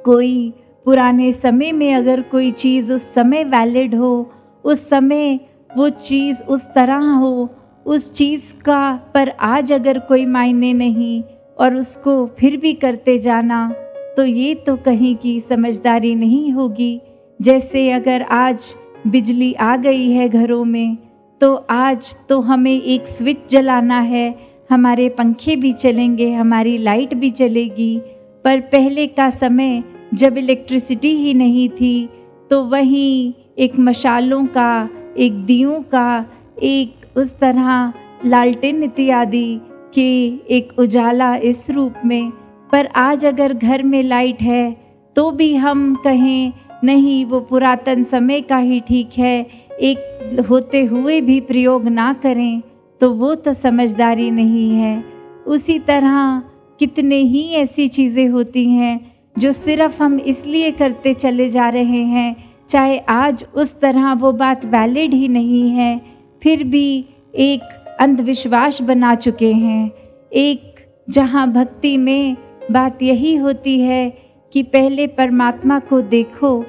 [0.04, 0.52] कोई
[0.86, 4.32] पुराने समय में अगर कोई चीज़ उस समय वैलिड हो
[4.64, 5.38] उस समय
[5.70, 7.48] वो चीज़ उस तरह हो,
[7.86, 11.22] उस चीज़ का पर आज अगर कोई मायने नहीं
[11.58, 13.68] और उसको फिर भी करते जाना
[14.16, 17.00] तो ये तो कहीं की समझदारी नहीं होगी।
[17.40, 18.74] जैसे अगर आज
[19.06, 20.96] बिजली आ गई है घरों में
[21.40, 24.34] तो आज तो हमें एक स्विच जलाना है।
[24.70, 27.98] हमारे पंखे भी चलेंगे, हमारी लाइट भी चलेगी।
[28.44, 29.82] पर पहले का समय
[30.14, 32.08] जब इलेक्ट्रिसिटी ही नहीं थी
[32.50, 34.88] तो वहीं एक मशालों का,
[35.18, 36.24] एक दियों का,
[36.62, 37.92] एक उस तरह
[38.24, 39.60] लालटेन इत्यादि
[39.94, 40.12] के
[40.56, 42.30] एक उजाला इस रूप में।
[42.72, 44.76] पर आज अगर घर में लाइट है
[45.16, 46.52] तो भी हम कहें,
[46.84, 52.62] नहीं, वो पुरातन समय का ही ठीक है। एक होते हुए भी प्रयोग ना करें
[53.00, 55.02] तो वो तो समझदारी नहीं है।
[55.46, 56.42] उसी तरह
[56.80, 59.00] कितने ही ऐसी चीज़ें होती हैं,
[59.38, 62.34] जो सिर्फ़ हम इसलिए करते चले जा रहे हैं
[62.72, 66.00] चाहे आज उस तरह वो बात वैलिड ही नहीं है,
[66.42, 67.04] फिर भी
[67.34, 67.62] एक
[68.00, 69.90] अंधविश्वास बना चुके हैं।
[70.32, 70.74] एक
[71.10, 72.36] जहाँ भक्ति में
[72.70, 74.10] बात यही होती है
[74.52, 76.64] कि पहले परमात्मा को देखो,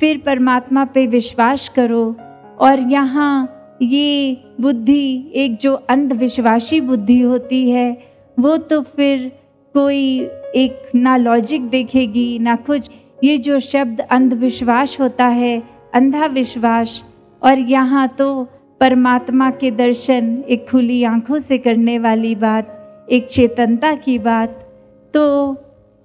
[0.00, 2.04] फिर परमात्मा पे विश्वास करो
[2.58, 7.96] और यहाँ ये बुद्धि, एक जो अंधविश्वासी बुद्धि होती है,
[8.36, 9.30] वो तो फिर
[9.74, 10.20] कोई
[10.56, 12.90] एक ना लॉजिक देखेगी, ना कुछ।
[13.24, 15.62] ये जो शब्द अंधविश्वास होता है
[15.94, 17.04] अंधा विश्वास
[17.42, 18.44] और यहाँ तो
[18.80, 24.48] परमात्मा के दर्शन एक खुली आँखों से करने वाली बात, एक चेतनता की बात
[25.14, 25.54] तो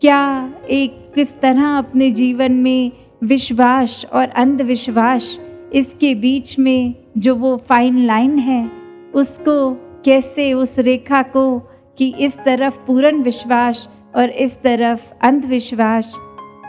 [0.01, 2.91] क्या एक किस तरह अपने जीवन में
[3.23, 5.39] विश्वास और अंधविश्वास
[5.73, 8.71] इसके बीच में जो वो फाइन लाइन है,
[9.13, 9.73] उसको
[10.05, 11.59] कैसे उस रेखा को
[11.97, 16.15] कि इस तरफ़ पूर्ण विश्वास और इस तरफ़ अंधविश्वास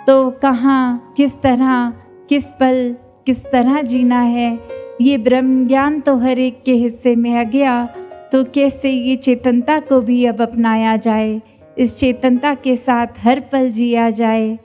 [0.06, 1.92] तो कहाँ, किस तरह,
[2.28, 2.96] किस पल,
[3.26, 4.60] किस तरह जीना है?
[5.00, 7.88] ये ब्रह्म ज्ञान तो हर एक के हिस्से में आ गया।
[8.32, 11.42] तो कैसे ये चेतनता को भी अब अपनाया जाए?
[11.78, 14.58] इस चेतनता के साथ हर पल जिया जाए।